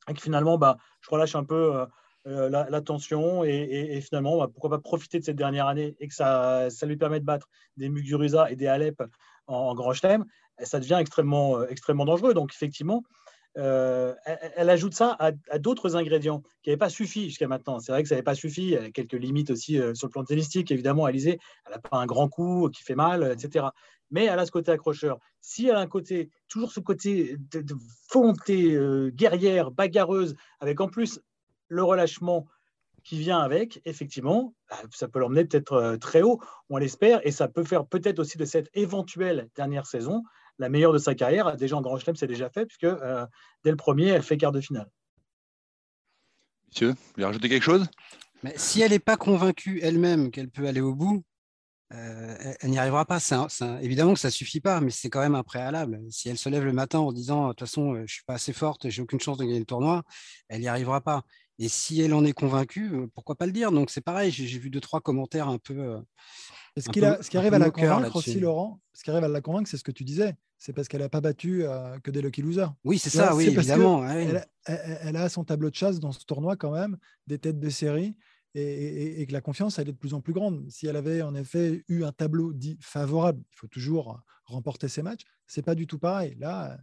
[0.10, 1.86] Et que finalement, bah, je relâche un peu
[2.28, 6.14] euh, la, tension et, finalement, bah, pourquoi pas profiter de cette dernière année et que
[6.14, 9.02] ça, ça lui permet de battre des Muguruza et des Alep
[9.48, 10.26] en, Grand Chelem,
[10.60, 12.34] ça devient extrêmement, extrêmement dangereux.
[12.34, 13.04] Donc, effectivement,
[13.56, 17.80] elle, ajoute ça à, d'autres ingrédients qui n'avaient pas suffi jusqu'à maintenant.
[17.80, 18.70] C'est vrai que ça n'avait pas suffi.
[18.70, 20.72] Y a quelques limites aussi sur le plan tennistique.
[20.72, 23.68] Évidemment, Alizé, elle n'a pas un grand coup qui fait mal, etc
[24.12, 25.20] mais elle a ce côté accrocheur.
[25.40, 27.76] Si elle a un côté, toujours ce côté de,
[28.14, 31.20] volonté euh, guerrière, bagarreuse, avec en plus
[31.70, 32.46] le relâchement
[33.04, 36.40] qui vient avec, effectivement, bah, ça peut l'emmener peut-être euh, très haut,
[36.70, 40.24] on l'espère, et ça peut faire peut-être aussi de cette éventuelle dernière saison
[40.60, 41.56] la meilleure de sa carrière.
[41.58, 43.26] Déjà en Grand Chelem, c'est déjà fait, puisque euh,
[43.64, 44.90] dès le premier, elle fait quart de finale.
[46.70, 47.88] Monsieur, vous voulez rajouter quelque chose?
[48.44, 51.24] Mais si elle n'est pas convaincue elle-même qu'elle peut aller au bout,
[51.94, 53.20] euh, elle n'y arrivera pas.
[53.82, 56.00] évidemment que ça ne suffit pas, mais c'est quand même un préalable.
[56.10, 58.24] Si elle se lève le matin en disant de toute façon, euh, je ne suis
[58.24, 60.04] pas assez forte, j'ai aucune chance de gagner le tournoi,
[60.48, 61.24] elle n'y arrivera pas.
[61.62, 63.72] Et si elle en est convaincue, pourquoi pas le dire?
[63.72, 66.02] Donc c'est pareil, j'ai vu deux, trois commentaires un peu.
[66.76, 69.78] ce, qui arrive à la convaincre aussi, Laurent, ce qui arrive à la convaincre, c'est
[69.78, 70.36] ce que tu disais.
[70.58, 71.64] C'est parce qu'elle n'a pas battu
[72.04, 72.74] que des lucky losers.
[72.84, 74.08] Oui, c'est ça, oui, évidemment.
[74.10, 76.98] Elle, elle, a son tableau de chasse dans ce tournoi quand même,
[77.28, 78.16] des têtes de série
[78.56, 80.68] et, que la confiance, elle est de plus en plus grande.
[80.70, 85.04] Si elle avait en effet eu un tableau dit favorable, il faut toujours remporter ses
[85.04, 86.36] matchs, c'est pas du tout pareil.
[86.40, 86.80] Là,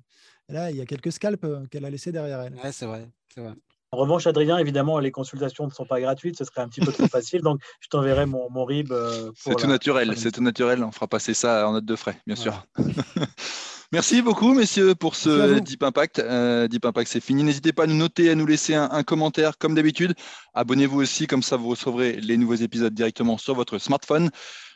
[0.48, 2.54] là, il y a quelques scalps qu'elle a laissés derrière elle.
[2.54, 3.54] Ouais, c'est vrai, vrai,
[3.90, 6.92] En revanche, Adrien, évidemment, les consultations ne sont pas gratuites, ce serait un petit peu
[6.92, 8.92] trop facile, donc je t'enverrai mon, mon RIB.
[8.92, 12.20] Euh, c'est tout naturel, c'est tout naturel, on fera passer ça en note de frais,
[12.26, 12.66] bien sûr.
[13.90, 16.18] Merci beaucoup, messieurs, pour ce Deep Impact.
[16.18, 17.42] Euh, Deep Impact, c'est fini.
[17.42, 20.14] N'hésitez pas à nous noter, à nous laisser un, commentaire, comme d'habitude.
[20.52, 24.28] Abonnez-vous aussi, comme ça vous recevrez les nouveaux épisodes directement sur votre smartphone.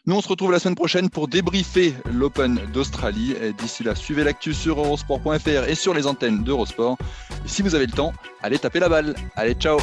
[0.07, 3.35] Nous, on se retrouve la semaine prochaine pour débriefer l'Open d'Australie.
[3.59, 6.97] D'ici là, suivez l'actu sur eurosport.fr et sur les antennes d'Eurosport.
[7.45, 9.15] Et si vous avez le temps, allez taper la balle.
[9.37, 9.79] Allez, ciao